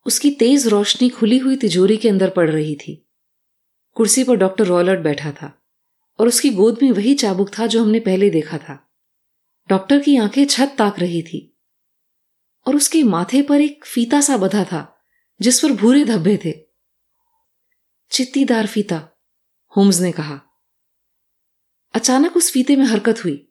उसकी 0.05 0.31
तेज 0.31 0.67
रोशनी 0.67 1.09
खुली 1.09 1.37
हुई 1.37 1.55
तिजोरी 1.55 1.97
के 1.97 2.09
अंदर 2.09 2.29
पड़ 2.29 2.49
रही 2.49 2.75
थी। 2.75 3.09
कुर्सी 3.93 4.23
पर 4.23 4.35
डॉक्टर 4.35 4.65
रॉलर्ट 4.65 4.99
बैठा 4.99 5.31
था 5.31 5.61
और 6.19 6.27
उसकी 6.27 6.49
गोद 6.49 6.79
में 6.83 6.91
वही 6.91 7.13
चाबुक 7.13 7.51
था 7.59 7.67
जो 7.67 7.83
हमने 7.83 7.99
पहले 7.99 8.29
देखा 8.29 8.57
था। 8.57 8.93
डॉक्टर 9.69 9.99
की 9.99 10.17
आँखें 10.17 10.45
छत 10.45 10.75
ताक 10.77 10.99
रही 10.99 11.21
थी 11.21 11.57
और 12.67 12.75
उसके 12.75 13.03
माथे 13.03 13.41
पर 13.41 13.61
एक 13.61 13.85
फीता 13.85 14.21
सा 14.21 14.37
बधा 14.37 14.63
था, 14.63 15.01
जिस 15.41 15.59
पर 15.59 15.71
भूरे 15.71 16.05
धब्बे 16.05 16.39
थे। 16.45 16.53
चित्तीदार 18.11 18.67
फीता, 18.67 19.09
होम्स 19.77 19.99
ने 19.99 20.11
कहा। 20.11 20.41
अचानक 21.93 22.37
उस 22.37 22.51
फीते 22.51 22.75
में 22.75 22.85
हरकत 22.85 23.25
हुई। 23.25 23.48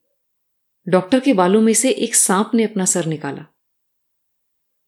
डॉक्टर 0.88 1.20
के 1.20 1.32
बालों 1.32 1.60
में 1.60 1.74
से 1.74 1.90
एक 1.90 2.14
सांप 2.14 2.50
ने 2.54 2.64
अपना 2.64 2.84
सर 2.84 3.06
निकाला। 3.06 3.46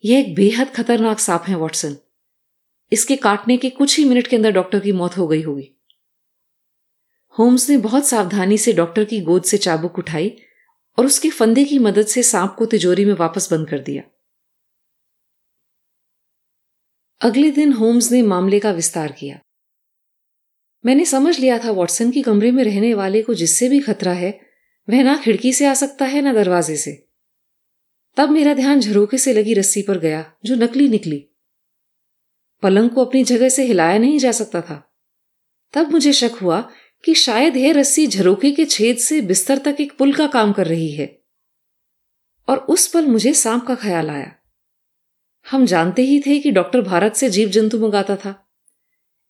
यह 0.04 0.18
एक 0.18 0.34
बेहद 0.34 0.70
खतरनाक 0.70 1.18
सांप 1.18 1.42
है, 1.48 1.54
वॉटसन। 1.54 1.96
इसके 2.92 3.16
काटने 3.16 3.56
के 3.56 3.70
कुछ 3.70 3.98
ही 3.98 4.04
मिनट 4.04 4.26
के 4.26 4.36
अंदर 4.36 4.50
डॉक्टर 4.50 4.80
की 4.80 4.92
मौत 4.92 5.16
हो 5.18 5.28
गई 5.28 5.42
होगी। 5.42 5.74
होम्स 7.38 7.70
ने 7.70 7.76
बहुत 7.76 8.06
सावधानी 8.06 8.58
से 8.58 8.72
डॉक्टर 8.72 9.04
की 9.04 9.20
गोद 9.20 9.42
से 9.42 9.58
चाबुक 9.58 9.98
उठाई 9.98 10.36
और 10.98 11.06
उसके 11.06 11.30
फंदे 11.30 11.64
की 11.64 11.78
मदद 11.78 12.06
से 12.06 12.22
सांप 12.22 12.56
को 12.58 12.66
तिजोरी 12.66 13.04
में 13.04 13.14
वापस 13.14 13.52
बंद 13.52 13.68
कर 13.68 13.78
दिया। 13.78 14.02
अगले 17.20 17.50
दिन 17.50 17.72
होम्स 17.72 18.12
ने 18.12 18.22
मामले 18.22 18.60
का 18.60 18.70
विस्तार 18.70 19.12
किया। 19.12 19.40
मैंने 20.86 21.04
समझ 21.04 21.38
लिया 21.38 21.58
था 21.58 21.70
वॉटसन 21.70 22.10
की 22.10 22.22
कमरे 22.22 22.50
में 22.50 22.64
रहने 22.64 22.94
वाले 22.94 23.22
को 23.22 23.34
जिससे 23.34 23.68
भी 23.68 23.80
खतरा 23.80 24.12
है 24.12 24.49
वह 24.90 25.02
ना 25.02 25.16
खिड़की 25.16 25.52
से 25.52 25.66
आ 25.66 25.74
सकता 25.74 26.04
है, 26.04 26.22
ना 26.22 26.32
दरवाजे 26.32 26.76
से। 26.76 27.06
तब 28.16 28.30
मेरा 28.30 28.54
ध्यान 28.54 28.80
झरोके 28.80 29.18
से 29.18 29.32
लगी 29.32 29.54
रस्सी 29.54 29.82
पर 29.82 29.98
गया, 29.98 30.32
जो 30.44 30.54
नकली 30.54 30.88
निकली। 30.88 31.26
पलंग 32.62 32.90
को 32.90 33.04
अपनी 33.04 33.24
जगह 33.24 33.48
से 33.48 33.64
हिलाया 33.64 33.98
नहीं 33.98 34.18
जा 34.18 34.32
सकता 34.32 34.60
था। 34.60 34.94
तब 35.72 35.92
मुझे 35.92 36.12
शक 36.12 36.30
हुआ 36.42 36.70
कि 37.04 37.14
शायद 37.14 37.56
यह 37.56 37.72
रस्सी 37.72 38.06
झरोके 38.06 38.50
के 38.50 38.64
छेद 38.64 38.96
से 38.96 39.20
बिस्तर 39.20 39.58
तक 39.58 39.76
एक 39.80 39.92
पुल 39.98 40.12
का 40.12 40.26
काम 40.26 40.52
कर 40.52 40.66
रही 40.66 40.90
है। 40.90 41.22
और 42.48 42.58
उस 42.58 42.86
पल 42.86 43.06
मुझे 43.06 43.34
सांप 43.34 43.66
का 43.66 43.74
ख्याल 43.74 44.10
आया। 44.10 44.32
हम 45.50 45.66
जानते 45.66 46.02
ही 46.02 46.20
थे 46.20 46.38
कि 46.38 46.50
डॉक्टर 46.50 46.80
भारत 46.80 47.14
से 47.14 47.30
जीव 47.30 47.48
जंतु 47.48 47.78
मंगाता 47.78 48.16
था। 48.16 48.50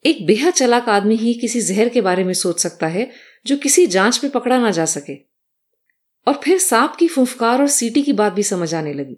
एक 0.07 0.27
बेहद 0.27 0.55
चलाक 0.55 0.89
आदमी 0.89 1.17
ही 1.17 1.35
किसी 1.35 1.61
जहर 1.61 1.89
के 1.89 2.01
बारे 2.01 2.25
में 2.25 2.35
सोच 2.35 2.61
सकता 2.61 2.87
है, 2.87 3.11
जो 3.47 3.57
किसी 3.57 3.87
जाँच 3.87 4.21
में 4.25 4.33
पकड़ा 4.33 4.59
ना 4.59 4.71
जा 4.71 4.85
सके। 4.85 5.30
और 6.27 6.41
फिर 6.45 6.59
सांप 6.59 6.97
की 6.97 7.09
फुफकार 7.09 7.61
और 7.61 7.69
सीटी 7.69 8.03
की 8.03 8.13
बात 8.13 8.33
भी 8.33 8.43
समझ 8.43 8.75
आने 8.75 8.93
लगी। 8.93 9.17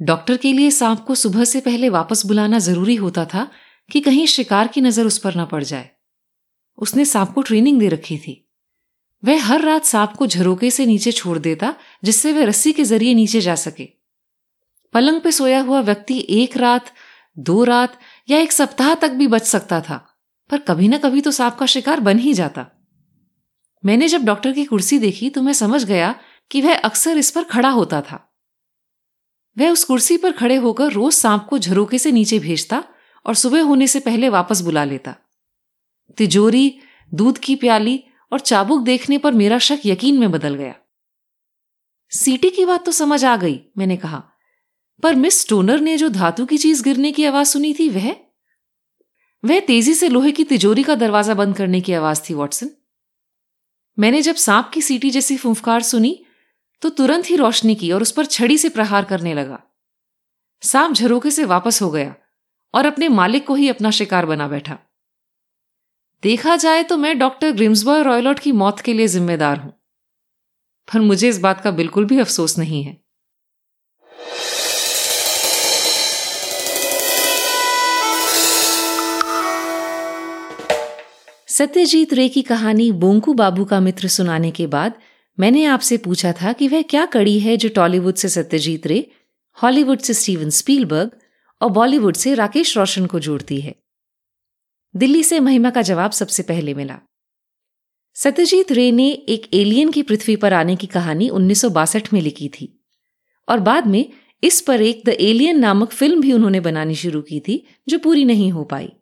डॉक्टर 0.00 0.36
के 0.36 0.52
लिए 0.52 0.70
सांप 0.70 1.00
को 1.00 1.14
सुबह 1.14 1.44
से 1.44 1.60
पहले 1.60 1.88
वापस 1.88 2.26
बुलाना 2.26 2.58
ज़रूरी 2.58 2.94
होता 2.94 3.24
था 3.24 3.50
कि 3.90 4.00
कहीं 4.00 4.26
शिकार 4.26 4.68
की 4.68 4.80
नज़र 4.80 5.06
उस 5.06 5.18
पर 5.18 5.34
ना 5.34 5.44
पड़ 5.44 5.62
जाए। 5.64 5.90
उसने 6.78 7.04
सांप 7.04 7.30
को 7.30 7.42
ट्रेनिंग 7.42 7.78
दे 7.80 7.88
रखी 7.88 8.18
थी। 8.18 8.38
वह 9.24 9.44
हर 9.44 9.60
रात 9.60 9.84
सांप 9.84 10.12
को 10.12 10.26
झरोके 10.26 10.70
से 10.70 10.86
नीचे 10.86 11.12
छोड़ 11.12 11.38
देता, 11.38 11.74
जिससे 12.04 12.32
वह 12.32 12.44
रस्सी 12.44 12.72
के 12.72 12.84
ज़रिए 12.84 13.14
नीचे 13.14 13.40
जा 13.40 13.54
सके। 13.54 13.88
पलंग 14.94 15.20
पे 15.20 15.32
सोया 15.32 15.60
हुआ 15.60 15.80
व्यक्ति 15.80 16.26
एक 16.28 16.56
रात, 16.56 16.92
दो 17.38 17.64
रात 17.64 17.98
या 18.28 18.38
एक 18.38 18.52
सप्ताह 18.52 18.94
तक 18.94 19.10
भी 19.10 19.26
बच 19.26 19.42
सकता 19.42 19.80
था, 19.80 19.96
पर 20.50 20.58
कभी 20.58 20.88
ना 20.88 20.98
कभी 20.98 21.20
तो 21.20 21.30
सांप 21.30 21.54
का 21.54 21.66
शिकार 21.66 22.00
बन 22.00 22.18
ही 22.18 22.34
जाता। 22.34 22.66
मैंने 23.84 24.08
जब 24.08 24.24
डॉक्टर 24.24 24.52
की 24.52 24.64
कुर्सी 24.64 24.98
देखी 24.98 25.30
तो 25.30 25.42
मैं 25.42 25.52
समझ 25.52 25.84
गया 25.84 26.14
कि 26.50 26.60
वह 26.60 26.74
अक्सर 26.74 27.18
इस 27.18 27.30
पर 27.30 27.44
खड़ा 27.44 27.68
होता 27.68 28.00
था। 28.00 28.38
वह 29.58 29.70
उस 29.70 29.84
कुर्सी 29.84 30.16
पर 30.16 30.32
खड़े 30.32 30.56
होकर 30.56 30.92
रोज 30.92 31.12
सांप 31.12 31.46
को 31.50 31.58
झरोके 31.58 31.98
से 31.98 32.12
नीचे 32.12 32.38
भेजता 32.38 32.84
और 33.26 33.34
सुबह 33.34 33.62
होने 33.62 33.86
से 33.86 34.00
पहले 34.00 34.28
वापस 34.28 34.60
बुला 34.60 34.84
लेता। 34.84 35.16
तिजोरी, 36.16 36.78
दूध 37.14 37.38
की 37.38 37.56
प्याली 37.56 38.04
और 38.32 38.40
चाबुक 38.40 38.82
देखने 38.82 39.18
पर 39.18 39.32
मेरा 39.32 39.58
शक 39.58 39.78
यकीन 39.84 40.18
में 40.18 40.30
बदल 40.30 40.54
गया। 40.54 40.74
सीटी 42.10 42.50
की 42.50 42.64
बात 42.64 42.86
तो 42.86 42.92
समझ 42.92 43.24
आ 43.24 43.36
गई, 43.36 43.60
मैंने 43.78 43.96
कहा। 43.96 44.24
पर 45.02 45.14
मिस 45.14 45.40
स्टोनर 45.40 45.80
ने 45.80 45.96
जो 45.96 46.08
धातु 46.08 46.46
की 46.46 46.58
चीज़ 46.58 46.82
गिरने 46.82 47.12
की 47.12 47.24
आवाज़ 47.24 47.48
सुनी 47.48 47.74
थी, 47.74 47.88
वह? 47.88 48.16
वह 49.44 49.60
तेज़ी 49.60 49.94
से 49.94 50.08
लोहे 50.08 50.32
की 50.32 50.44
तिजोरी 50.44 50.82
का 50.82 50.94
दरवाज़ा 50.94 51.34
बंद 51.34 51.56
करने 51.56 51.80
की 51.80 51.92
आवाज़ 51.92 52.22
थी, 52.30 52.34
वॉटसन। 52.34 52.70
मैंने 53.98 54.22
जब 54.22 54.34
सांप 54.36 54.70
की 54.74 54.80
सीटी 54.82 55.10
जैसी 55.10 55.36
फुंफकार 55.36 55.82
सुनी 55.82 56.24
तो 56.82 56.88
तुरंत 56.90 57.30
ही 57.30 57.36
रोशनी 57.36 57.74
की 57.74 57.90
और 57.92 58.02
उस 58.02 58.12
पर 58.12 58.26
छड़ी 58.26 58.56
से 58.58 58.68
प्रहार 58.68 59.04
करने 59.04 59.34
लगा। 59.34 59.60
सांप 60.62 60.92
झरोके 60.92 61.30
से 61.30 61.44
वापस 61.44 61.82
हो 61.82 61.90
गया 61.90 62.14
और 62.74 62.86
अपने 62.86 63.08
मालिक 63.08 63.46
को 63.46 63.54
ही 63.54 63.68
अपना 63.68 63.90
शिकार 63.90 64.26
बना 64.26 64.48
बैठा। 64.48 64.78
देखा 66.22 66.56
जाए 66.56 66.82
तो 66.82 66.96
मैं 66.96 67.18
डॉक्टर 67.18 67.52
ग्रिम्सबॉय 67.52 68.02
रॉयलॉट 68.02 68.38
की 68.38 68.52
मौत 68.54 68.80
के 68.80 68.92
लिए 68.94 69.08
जिम्मेदार 69.08 69.58
हूँ, 69.58 69.72
पर 70.88 71.00
मुझे 71.00 71.28
इस 71.28 71.38
बात 71.40 71.60
का 71.60 71.70
बिल्कुल 71.72 72.04
भी 72.04 72.18
अफसोस 72.18 72.58
नहीं 72.58 72.82
है। 72.84 73.01
सत्यजीत 81.62 82.12
रे 82.14 82.28
की 82.28 82.42
कहानी 82.42 82.92
बोंकू 82.92 83.32
बाबू 83.32 83.64
का 83.64 83.78
मित्र 83.80 84.08
सुनाने 84.08 84.50
के 84.50 84.66
बाद 84.66 84.94
मैंने 85.38 85.64
आपसे 85.64 85.96
पूछा 85.96 86.32
था 86.32 86.52
कि 86.52 86.68
वह 86.68 86.82
क्या 86.82 87.06
कड़ी 87.06 87.38
है 87.40 87.56
जो 87.56 87.68
टॉलीवुड 87.68 88.14
से 88.14 88.28
सत्यजीत 88.28 88.86
रे, 88.86 89.10
हॉलीवुड 89.62 89.98
से 89.98 90.14
स्टीवन 90.14 90.50
स्पीलबर्ग 90.50 91.10
और 91.60 91.70
बॉलीवुड 91.70 92.16
से 92.16 92.34
राकेश 92.34 92.76
रोशन 92.76 93.06
को 93.06 93.18
जोड़ती 93.18 93.60
है। 93.60 93.74
दिल्ली 94.96 95.22
से 95.22 95.40
महिमा 95.40 95.70
का 95.70 95.82
जवाब 95.82 96.10
सबसे 96.10 96.42
पहले 96.42 96.74
मिला। 96.74 96.98
सत्यजीत 98.16 98.72
रे 98.72 98.90
ने 98.92 99.10
एक 99.10 99.48
एलियन 99.54 99.90
की 99.90 100.02
पृथ्वी 100.02 100.36
पर 100.36 100.52
आने 100.52 100.76
की 100.76 100.86
कहानी 100.86 101.28
उन्नीस 101.28 101.60
सौ 101.60 101.70
बासठ 101.70 102.12
में 102.12 102.20
लिखी 102.20 102.48
थी 102.48 102.72
और 103.48 103.60
बाद 103.60 103.86
में 103.86 104.12
इस 104.44 104.60
पर 104.60 104.82
एक 104.82 105.02
द 105.06 105.08
एलियन 105.08 105.58
नामक 105.58 105.90
फ़िल्म 105.90 106.20
भी 106.20 106.32
उन्होंने 106.32 106.60
बनानी 106.60 106.94
शुरू 106.94 107.22
की 107.22 107.40
थी 107.40 107.64
जो 107.88 107.98
पूरी 107.98 108.24
नहीं 108.24 108.52
हो 108.52 108.64
पाई। 108.64 108.92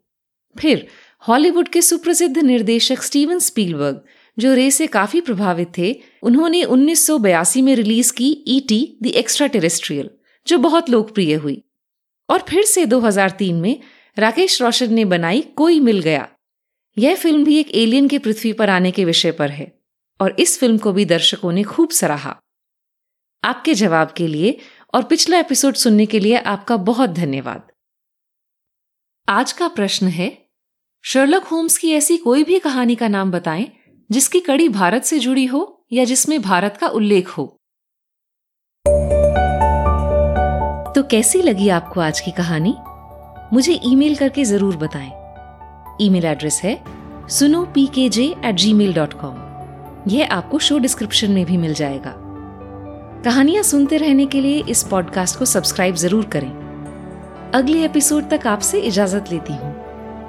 फिर 0.58 0.86
हॉलीवुड 1.28 1.68
के 1.68 1.82
सुप्रसिद्ध 1.82 2.38
निर्देशक 2.38 3.02
स्टीवन 3.02 3.38
स्पीलबर्ग, 3.38 4.04
जो 4.38 4.54
रे 4.54 4.70
से 4.70 4.86
काफ़ी 4.86 5.20
प्रभावित 5.20 5.72
थे, 5.78 6.02
उन्होंने 6.22 6.64
1982 6.64 7.62
में 7.62 7.74
रिलीज़ 7.76 8.12
की 8.12 8.44
ईटी 8.48 8.98
द 9.02 9.06
एक्स्ट्रा 9.06 9.46
टेरेस्ट्रियल 9.46 10.10
जो 10.46 10.58
बहुत 10.58 10.90
लोकप्रिय 10.90 11.34
हुई। 11.34 11.64
और 12.30 12.42
फिर 12.48 12.64
से 12.64 12.86
2003 12.86 13.60
में 13.60 13.80
राकेश 14.18 14.62
रोशन 14.62 14.94
ने 14.94 15.04
बनाई 15.04 15.40
कोई 15.40 15.80
मिल 15.80 16.00
गया। 16.00 16.28
यह 16.98 17.16
फ़िल्म 17.16 17.44
भी 17.44 17.58
एक 17.58 17.74
एलियन 17.74 18.08
के 18.08 18.18
पृथ्वी 18.18 18.52
पर 18.52 18.70
आने 18.70 18.90
के 18.90 19.04
विषय 19.04 19.32
पर 19.32 19.50
है, 19.50 19.80
और 20.20 20.36
इस 20.38 20.58
फ़िल्म 20.58 20.78
को 20.78 20.92
भी 20.92 21.04
दर्शकों 21.04 21.52
ने 21.52 21.62
खूब 21.62 21.90
सराहा। 21.90 22.40
आपके 23.44 23.74
जवाब 23.74 24.14
के 24.16 24.26
लिए 24.26 24.58
और 24.94 25.04
पिछला 25.04 25.38
एपिसोड 25.38 25.74
सुनने 25.74 26.06
के 26.06 26.20
लिए 26.20 26.36
आपका 26.36 26.76
बहुत 26.76 27.10
धन्यवाद। 27.10 27.62
आज 29.28 29.52
का 29.52 29.68
प्रश्न 29.68 30.06
है 30.06 30.49
शर्लक 31.04 31.44
होम्स 31.44 31.76
की 31.78 31.90
ऐसी 31.92 32.16
कोई 32.16 32.44
भी 32.44 32.58
कहानी 32.58 32.94
का 32.94 33.08
नाम 33.08 33.30
बताएँ, 33.30 33.66
जिसकी 34.10 34.40
कड़ी 34.40 34.68
भारत 34.68 35.04
से 35.04 35.18
जुड़ी 35.18 35.46
हो 35.46 35.60
या 35.92 36.04
जिसमें 36.04 36.40
भारत 36.42 36.76
का 36.76 36.86
उल्लेख 36.88 37.28
हो। 37.28 37.44
तो 40.94 41.02
कैसी 41.02 41.42
लगी 41.42 41.68
आपको 41.68 42.00
आज 42.00 42.20
की 42.20 42.30
कहानी? 42.30 42.74
मुझे 43.52 43.80
ईमेल 43.84 44.16
करके 44.16 44.44
ज़रूर 44.44 44.76
बताएँ। 44.76 45.10
ईमेल 46.00 46.24
एड्रेस 46.24 46.60
है 46.64 46.78
सुनो 47.28 47.64
P 47.64 47.86
K 47.86 48.08
J 48.08 48.24
at 48.44 48.54
Gmail 48.72 48.94
dot 48.94 49.14
com 49.14 50.08
यह 50.08 50.28
आपको 50.32 50.58
शो 50.58 50.78
डिस्क्रिप्शन 50.78 51.30
में 51.30 51.44
भी 51.46 51.56
मिल 51.56 51.74
जाएगा। 51.74 52.14
कहानियाँ 53.24 53.62
सुनते 53.62 53.96
रहने 53.96 54.26
के 54.26 54.40
लिए 54.40 54.62
इस 54.68 54.82
पॉडकास्ट 54.82 55.38
को 55.38 55.44
सब्सक्राइब 55.44 55.94
ज़रूर 55.94 56.26
करें। 56.26 56.50
अगले 57.54 57.84
एपिसोड 57.84 58.30
तक 58.30 58.46
आपसे 58.46 58.80
इजाज़त 58.80 59.32
लेती 59.32 59.52
हूँ। 59.52 59.78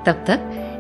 तब 0.06 0.24
तक 0.28 0.61